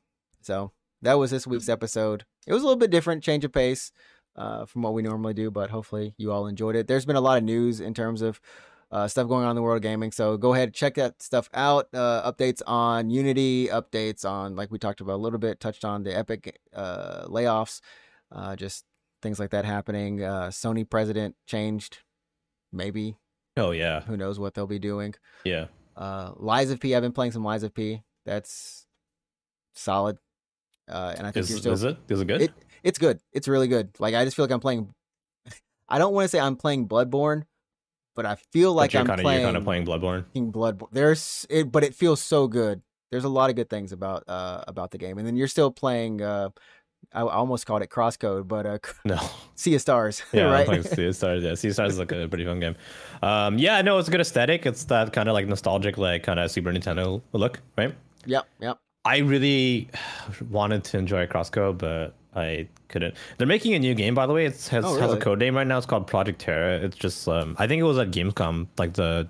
[0.41, 0.71] so
[1.01, 2.25] that was this week's episode.
[2.47, 3.91] It was a little bit different change of pace
[4.37, 6.87] uh from what we normally do but hopefully you all enjoyed it.
[6.87, 8.39] There's been a lot of news in terms of
[8.91, 11.49] uh, stuff going on in the world of gaming so go ahead check that stuff
[11.53, 11.87] out.
[11.93, 16.03] Uh updates on unity updates on like we talked about a little bit touched on
[16.03, 17.81] the epic uh layoffs
[18.31, 18.85] uh just
[19.22, 21.99] things like that happening uh sony president changed
[22.72, 23.17] maybe
[23.57, 25.13] oh yeah, who knows what they'll be doing.
[25.43, 25.65] yeah.
[25.97, 28.03] Uh, Lies of P, I've been playing some Lies of P.
[28.25, 28.86] That's
[29.74, 30.17] solid.
[30.89, 31.97] Uh, and I think Is, you're still, is it?
[32.08, 32.41] Is it good?
[32.41, 33.20] It- it's good.
[33.33, 33.89] It's really good.
[34.00, 34.93] Like I just feel like I'm playing.
[35.89, 37.43] I don't want to say I'm playing Bloodborne,
[38.16, 40.24] but I feel like I'm kind of playing, you're kind of playing Bloodborne.
[40.33, 40.87] Bloodborne.
[40.93, 42.82] There's it, but it feels so good.
[43.12, 45.71] There's a lot of good things about uh about the game, and then you're still
[45.71, 46.21] playing.
[46.21, 46.50] uh
[47.13, 49.17] I almost called it Crosscode, but uh, No,
[49.55, 50.66] Sea of Stars, yeah, right?
[50.66, 51.43] playing Sea Stars.
[51.43, 52.76] Yeah, Sea Stars is like a pretty fun game.
[53.24, 54.66] Um, yeah, no, it's a good aesthetic.
[54.66, 57.96] It's that kind of like nostalgic, like kind of Super Nintendo look, right?
[58.26, 58.78] yep, yep.
[59.05, 59.89] I really
[60.50, 63.16] wanted to enjoy Crosscode, but I couldn't.
[63.38, 64.46] They're making a new game, by the way.
[64.46, 65.20] It has Oh, has a really?
[65.20, 65.78] code name right now.
[65.78, 66.78] It's called Project Terra.
[66.78, 69.28] It's just um, I think it was at Gamescom, like the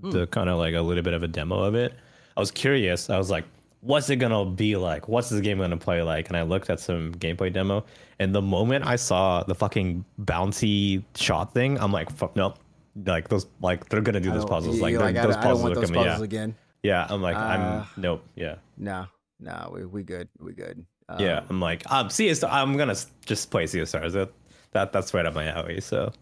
[0.00, 0.10] Hmm.
[0.12, 1.92] the kind of like a little bit of a demo of it.
[2.36, 3.10] I was curious.
[3.10, 3.44] I was like,
[3.80, 5.08] what's it gonna be like?
[5.08, 6.28] What's this game gonna play like?
[6.28, 7.84] And I looked at some gameplay demo,
[8.18, 12.58] and the moment I saw the fucking bouncy shot thing, I'm like, fuck nope.
[13.06, 14.80] Like those, like they're gonna do those puzzles.
[14.80, 16.02] Like, like, those I puzzles are those coming.
[16.04, 16.54] puzzles Yeah, again.
[16.82, 17.06] yeah.
[17.08, 18.24] I'm like, Uh, I'm nope.
[18.34, 18.56] Yeah.
[18.76, 19.06] No,
[19.38, 20.84] no, we we good, we good.
[21.18, 22.96] Yeah, Um, I'm like, um, of I'm gonna
[23.26, 24.12] just play Stars.
[24.12, 24.30] That,
[24.72, 25.80] that that's right up my alley.
[25.80, 26.12] So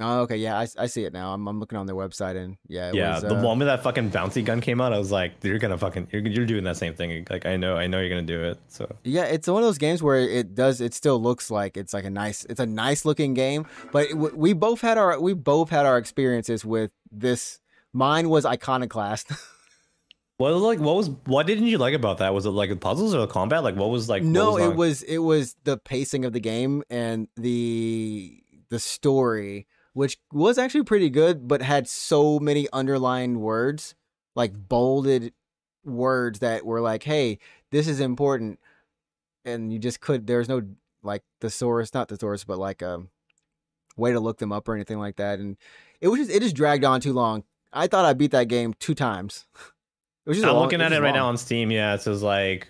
[0.00, 0.36] Oh, okay.
[0.36, 1.32] Yeah, I, I see it now.
[1.32, 3.82] I'm, I'm looking on their website and yeah, it yeah, was, the uh, moment that
[3.84, 6.76] fucking bouncy gun came out, I was like, you're gonna fucking, you're, you're doing that
[6.76, 7.26] same thing.
[7.30, 8.58] Like I know, I know you're gonna do it.
[8.66, 10.80] So Yeah, it's one of those games where it does.
[10.80, 12.44] It still looks like it's like a nice.
[12.46, 15.96] It's a nice looking game, but it, we both had our we both had our
[15.96, 17.60] experiences with this.
[17.92, 19.30] Mine was Iconoclast.
[20.38, 22.34] what was like, what was, what didn't you like about that?
[22.34, 23.62] Was it like the puzzles or the combat?
[23.62, 24.24] Like what was like?
[24.24, 29.68] no, was it was it was the pacing of the game and the the story,
[29.94, 33.94] which was actually pretty good, but had so many underlined words,
[34.36, 35.32] like bolded
[35.84, 37.38] words that were like, "Hey,
[37.70, 38.60] this is important,"
[39.44, 40.26] and you just could.
[40.26, 40.62] There's no
[41.02, 43.02] like thesaurus, not thesaurus, but like a
[43.96, 45.56] way to look them up or anything like that, and
[46.00, 47.44] it was just it just dragged on too long.
[47.72, 49.46] I thought I beat that game two times.
[50.26, 51.16] It was just a I'm long- looking at was it right long.
[51.18, 51.70] now on Steam.
[51.70, 52.66] Yeah, it says like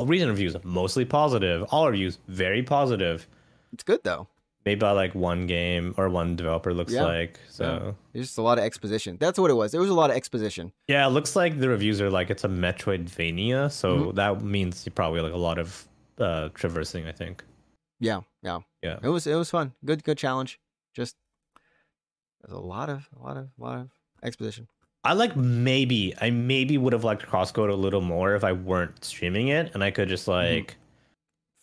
[0.00, 1.62] recent reviews mostly positive.
[1.70, 3.28] All reviews very positive.
[3.74, 4.26] It's good though.
[4.66, 7.02] Made by like one game or one developer looks Yeah.
[7.04, 7.38] like.
[7.50, 9.18] So There's just a lot of exposition.
[9.20, 9.72] That's what it was.
[9.72, 10.72] There was a lot of exposition.
[10.88, 13.70] yeah, it looks like the reviews are like it's a Metroidvania.
[13.70, 14.16] So Mm-hmm.
[14.16, 15.86] that means you probably like a lot of
[16.18, 17.06] uh traversing.
[17.06, 17.44] I think.
[18.00, 18.60] Yeah, yeah.
[18.82, 18.98] Yeah.
[19.02, 19.72] It was it was fun.
[19.84, 20.58] Good good challenge.
[20.94, 21.16] Just
[22.42, 23.90] there's a lot of a lot of a lot of
[24.22, 24.68] exposition.
[25.02, 29.04] I like maybe I maybe would have liked Crosscode a little more if I weren't
[29.04, 30.76] streaming it and I could just like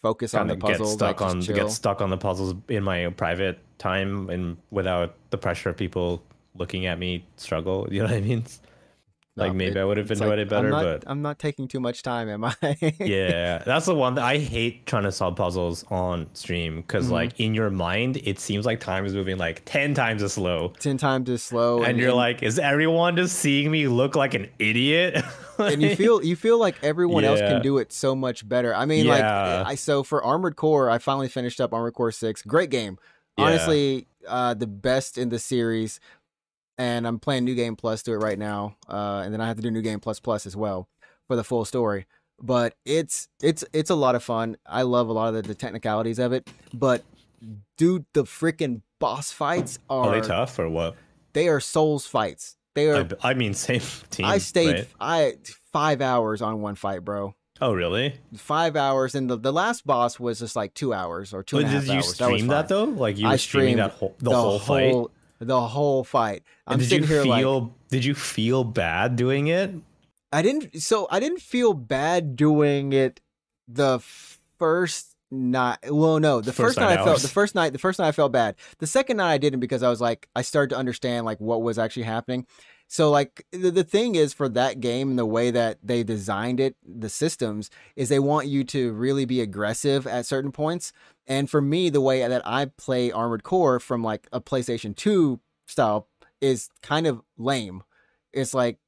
[0.02, 1.56] Focus on the of get stuck like, on chill.
[1.56, 6.24] get stuck on the puzzles in my private time and without the pressure of people
[6.56, 7.88] looking at me struggle.
[7.92, 8.44] You know what I mean?
[9.38, 11.40] No, like maybe I would have enjoyed like, it better, I'm not, but I'm not
[11.40, 12.54] taking too much time, am I?
[13.00, 17.14] yeah, that's the one that I hate trying to solve puzzles on stream because Mm-hmm.
[17.14, 20.74] like in your mind it seems like time is moving like ten times as slow.
[20.80, 24.50] Ten times as slow, And you're like, is everyone just seeing me look like an
[24.60, 25.24] idiot?
[25.60, 28.76] and you feel you feel like everyone else can do it so much better.
[28.76, 29.14] I mean, Yeah.
[29.14, 32.42] like I so for Armored Core, I finally finished up Armored Core Six.
[32.42, 32.98] Great game,
[33.38, 33.46] Yeah.
[33.46, 36.02] honestly, uh, the best in the series.
[36.82, 39.58] And I'm playing New Game Plus to it right now, uh, and then I have
[39.58, 40.90] to do New Game Plus Plus as well
[41.28, 42.08] for the full story.
[42.42, 44.58] But it's it's it's a lot of fun.
[44.66, 46.50] I love a lot of the, the technicalities of it.
[46.74, 47.04] But
[47.78, 50.96] dude, the freaking boss fights are Are they tough or what?
[51.34, 52.58] they are Souls fights.
[52.74, 53.08] They are.
[53.22, 54.26] I, I mean, same team.
[54.26, 54.88] I stayed right?
[55.00, 55.34] I
[55.72, 57.36] five hours on one fight, bro.
[57.62, 58.16] Oh, really?
[58.36, 61.68] Five hours, and the, the last boss was just like two hours or two and
[61.68, 62.86] a half did you stream was that, though?
[62.86, 64.96] Like you I streamed that whole the, whole, fight.
[65.48, 66.44] The whole fight.
[66.68, 67.76] I'm And did sitting you here like feel?
[67.90, 69.74] Did you feel bad doing it?
[70.32, 70.82] I didn't.
[70.82, 73.20] So I didn't feel bad doing it
[73.68, 74.00] the
[74.58, 75.80] first night.
[75.90, 77.74] Well, no, the First first, night I felt the first night.
[77.74, 78.56] The first night I felt bad.
[78.80, 81.62] The second night I didn't because I was like I started to understand like what
[81.62, 82.46] was actually happening.
[82.88, 86.60] So like the, the thing is for that game and the way that they designed
[86.60, 90.92] it, the systems is they want you to really be aggressive at certain points.
[91.32, 95.40] And for me, the way that I play Armored Core from like a PlayStation 2
[95.66, 96.10] style
[96.42, 97.84] is kind of lame.
[98.34, 98.80] It's like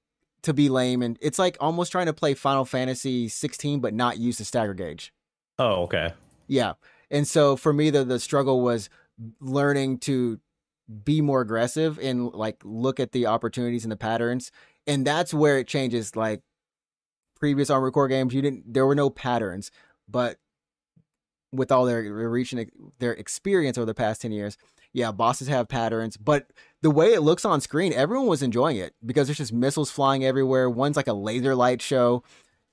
[0.41, 4.18] to be lame and it's like almost trying to play Final Fantasy 16 but not
[4.18, 5.14] use the stagger gauge.
[5.57, 6.11] Oh, okay.
[6.48, 6.74] Yeah.
[7.10, 8.90] And so for me the the struggle was
[9.40, 10.41] learning to
[11.06, 14.52] be more aggressive and like look at the opportunities and the patterns.
[14.86, 16.41] And that's where it changes like
[17.40, 19.72] previous Armored Core games you didn't there were no patterns,
[20.10, 20.40] but
[21.54, 22.70] with all their reaching
[23.00, 24.58] their experience over the past 10 years,
[24.92, 26.52] yeah, bosses have patterns, but
[26.82, 30.24] the way it looks on screen, everyone was enjoying it because there's just missiles flying
[30.24, 30.70] everywhere.
[30.70, 32.24] One's like a laser light show.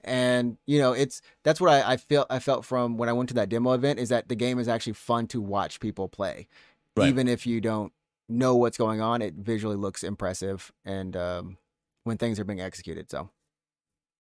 [0.03, 3.29] And you know, it's that's what I, I felt I felt from when I went
[3.31, 6.49] to that demo event is that the game is actually fun to watch people play.
[6.97, 7.09] Right.
[7.09, 7.93] Even if you don't
[8.29, 11.59] know what's going on, it visually looks impressive and um
[12.05, 13.11] when things are being executed.
[13.11, 13.29] So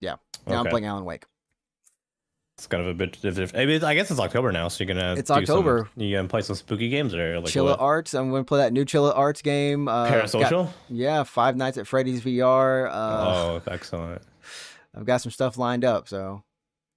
[0.01, 0.17] yeah.
[0.47, 1.25] Now I'm playing Alan Wake.
[2.61, 3.57] It's kind of a bit different.
[3.57, 5.15] I, mean, I guess it's October now, so you're gonna.
[5.15, 5.89] It's do some- October.
[5.97, 7.81] you gonna play some spooky games or like Chilla what?
[7.81, 8.13] Arts.
[8.13, 9.89] I'm gonna play that new Chilla's Art game.
[9.89, 10.69] Uh, got- Parasocial.
[10.91, 12.87] yeah, Five Nights at Freddy's VR.
[12.91, 14.21] Uh, oh, excellent.
[14.95, 16.43] I've got some stuff lined up, so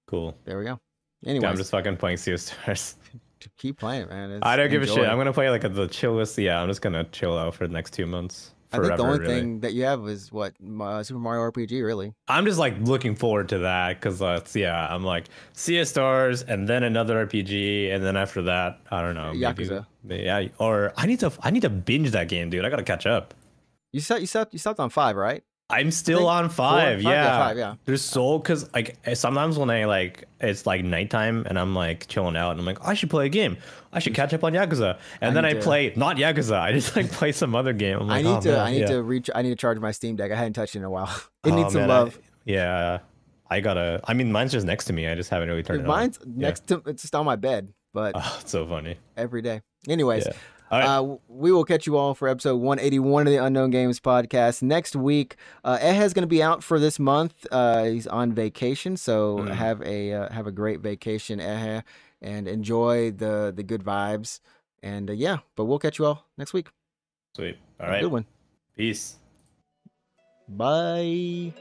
[0.08, 0.36] Cool.
[0.44, 0.82] there we go.
[1.22, 2.98] Yeah, Anyways, I'm just fucking playing Sea of Stars.
[3.58, 4.32] keep playing, man.
[4.32, 5.08] It's- I don't give a shit.
[5.08, 6.38] I'm gonna play like the chillest.
[6.38, 8.52] Yeah, I'm just gonna chill out for the next two months.
[8.74, 9.34] I think the only really.
[9.34, 12.14] thing that you have is what uh, Super Mario RPG, really.
[12.28, 14.88] I'm just like looking forward to that because that's yeah.
[14.94, 19.16] I'm like Sea of Stars and then another RPG and then after that I don't
[19.16, 19.32] know.
[20.04, 22.66] maybe- yeah, or I need to I need to binge that game, dude.
[22.66, 23.34] I gotta catch up.
[23.92, 25.44] You stopped, you stopped, you stopped on five, right?
[25.70, 26.98] I'm still think on four, five.
[26.98, 27.38] five, yeah, yeah.
[27.48, 27.76] five, yeah.
[27.86, 32.08] There's so because like eh, sometimes when I like it's like nighttime and I'm like
[32.08, 33.58] chilling out and I'm like oh, I should play a game.
[33.92, 34.98] I should catch up on Yakuza.
[35.22, 36.60] And I then I to- play not Yakuza.
[36.60, 38.00] I just like play some other game.
[38.02, 38.88] I'm I need oh, to, man, I need yeah.
[38.88, 40.32] to reach, I need to charge my Steam Deck.
[40.32, 41.08] I hadn't touched it in a while.
[41.46, 42.20] It Oh, needs some man, I- love.
[42.46, 43.00] yeah.
[43.50, 44.00] I gotta.
[44.06, 45.08] I mean, mine's just next to me.
[45.08, 46.38] I just haven't really turned it Mine's on.
[46.38, 48.98] next to, it's just on my bed, but Oh, it's so funny.
[49.18, 49.62] every day.
[49.88, 50.34] Anyways, Yeah.
[50.80, 50.86] Right.
[50.86, 54.96] Uh, we will catch you all for episode 181 of the Unknown Games podcast next
[54.96, 55.36] week.
[55.64, 57.46] Uh, is going to be out for this month.
[57.52, 59.54] Uh, he's on vacation, so Mm.
[59.54, 61.84] have a uh, have a great vacation, Ehe,
[62.22, 64.40] and enjoy the the good vibes.
[64.82, 66.68] And uh, yeah, but we'll catch you all next week.
[67.36, 67.58] Sweet.
[67.80, 68.02] All right.
[68.02, 68.26] good one.
[68.76, 69.16] Peace.
[70.48, 71.54] Bye.